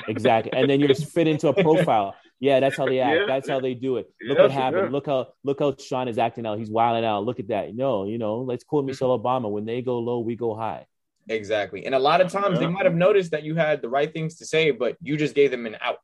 [0.08, 2.16] Exactly, and then you're fit into a profile.
[2.40, 3.16] Yeah, that's how they act.
[3.16, 3.26] Yeah.
[3.28, 4.08] That's how they do it.
[4.28, 4.88] Look Yeah, what happened.
[4.88, 4.92] yeah.
[4.96, 6.58] Look how look how Sean is acting out.
[6.58, 7.26] He's wilding out.
[7.26, 7.76] Look at that.
[7.76, 8.88] No, you know, let's quote mm-hmm.
[8.88, 10.88] Michelle Obama: "When they go low, we go high."
[11.30, 11.86] Exactly.
[11.86, 14.38] And a lot of times they might have noticed that you had the right things
[14.38, 16.00] to say, but you just gave them an out.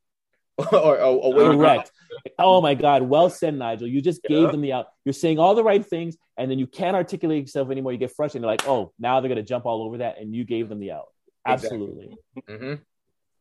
[0.71, 1.91] or, or a way Correct.
[2.37, 3.03] Oh my God.
[3.03, 3.87] Well said, Nigel.
[3.87, 4.51] You just gave Yeah.
[4.51, 4.87] them the out.
[5.05, 7.93] You're saying all the right things, and then you can't articulate yourself anymore.
[7.93, 8.43] You get frustrated.
[8.43, 10.79] They're like, oh, now they're going to jump all over that, and you gave them
[10.79, 11.05] the out.
[11.47, 11.77] Exactly.
[11.77, 12.17] Absolutely.
[12.47, 12.73] hmm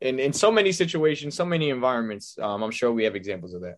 [0.01, 3.63] In in so many situations, so many environments, um, I'm sure we have examples of
[3.63, 3.77] that.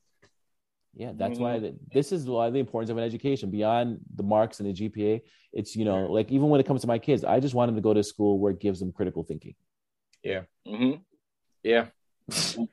[0.95, 4.61] Yeah, that's why the, this is why the importance of an education beyond the marks
[4.61, 5.23] and the GPA.
[5.53, 7.77] It's you know, like even when it comes to my kids, I just want them
[7.77, 9.55] to go to school where it gives them critical thinking.
[10.23, 10.43] Yeah.
[10.69, 11.01] Mm-hmm.
[11.63, 11.87] Yeah.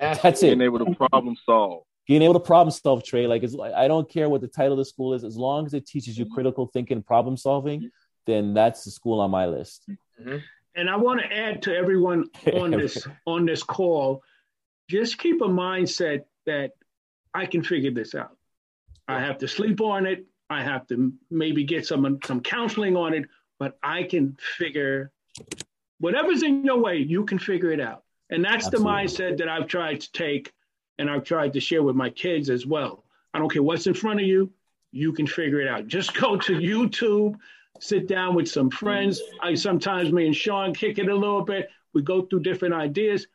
[0.00, 0.58] That's it.
[0.58, 1.84] Being able to problem solve.
[2.06, 3.26] Being able to problem solve, Trey.
[3.26, 5.74] Like, it's, I don't care what the title of the school is, as long as
[5.74, 6.34] it teaches you mm-hmm.
[6.34, 7.90] critical thinking, problem solving,
[8.26, 9.88] then that's the school on my list.
[9.88, 10.38] Mm-hmm.
[10.74, 14.22] And I want to add to everyone on this on this call,
[14.88, 16.72] just keep a mindset that
[17.34, 18.36] I can figure this out.
[19.06, 20.26] I have to sleep on it.
[20.48, 23.26] I have to maybe get some some counseling on it,
[23.58, 25.12] but I can figure
[25.98, 28.04] whatever's in your way, you can figure it out.
[28.30, 30.52] And that's the mindset that I've tried to take
[30.98, 33.04] and I've tried to share with my kids as well.
[33.32, 34.52] I don't care what's in front of you,
[34.92, 35.86] you can figure it out.
[35.86, 37.36] Just go to YouTube,
[37.80, 39.20] sit down with some friends.
[39.42, 41.68] I sometimes me and Sean kick it a little bit.
[41.94, 43.26] We go through different ideas.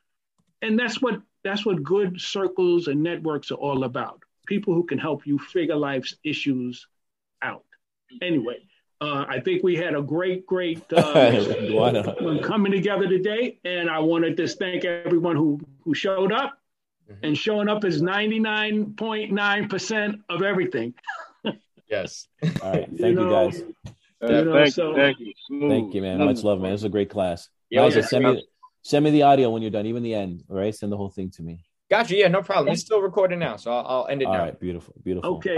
[0.61, 4.23] And that's what that's what good circles and networks are all about.
[4.47, 6.87] People who can help you figure life's issues
[7.41, 7.65] out.
[8.21, 8.65] Anyway,
[9.01, 11.31] uh, I think we had a great, great uh,
[11.71, 12.21] Why not?
[12.21, 16.57] one coming together today, and I want to just thank everyone who who showed up.
[17.21, 20.93] And showing up is ninety nine point nine percent of everything.
[21.87, 22.27] Yes.
[22.63, 22.87] All right.
[22.87, 23.61] Thank you, know, guys.
[24.19, 25.33] Uh, You know, thank so- you, thank you.
[25.45, 25.69] Smooth.
[25.69, 26.17] Thank you, man.
[26.17, 26.71] Much love, man.
[26.71, 27.47] This was a great class.
[27.69, 28.07] Yeah, Nigel, yeah.
[28.07, 28.47] send me
[28.81, 30.43] send me the audio when you're done, even the end.
[30.49, 31.63] All right, send the whole thing to me.
[31.91, 32.15] Gotcha.
[32.15, 32.73] Yeah, no problem.
[32.73, 34.39] It's still recording now, so I'll, I'll end it All now.
[34.45, 35.35] right, beautiful, beautiful.
[35.35, 35.57] Okay.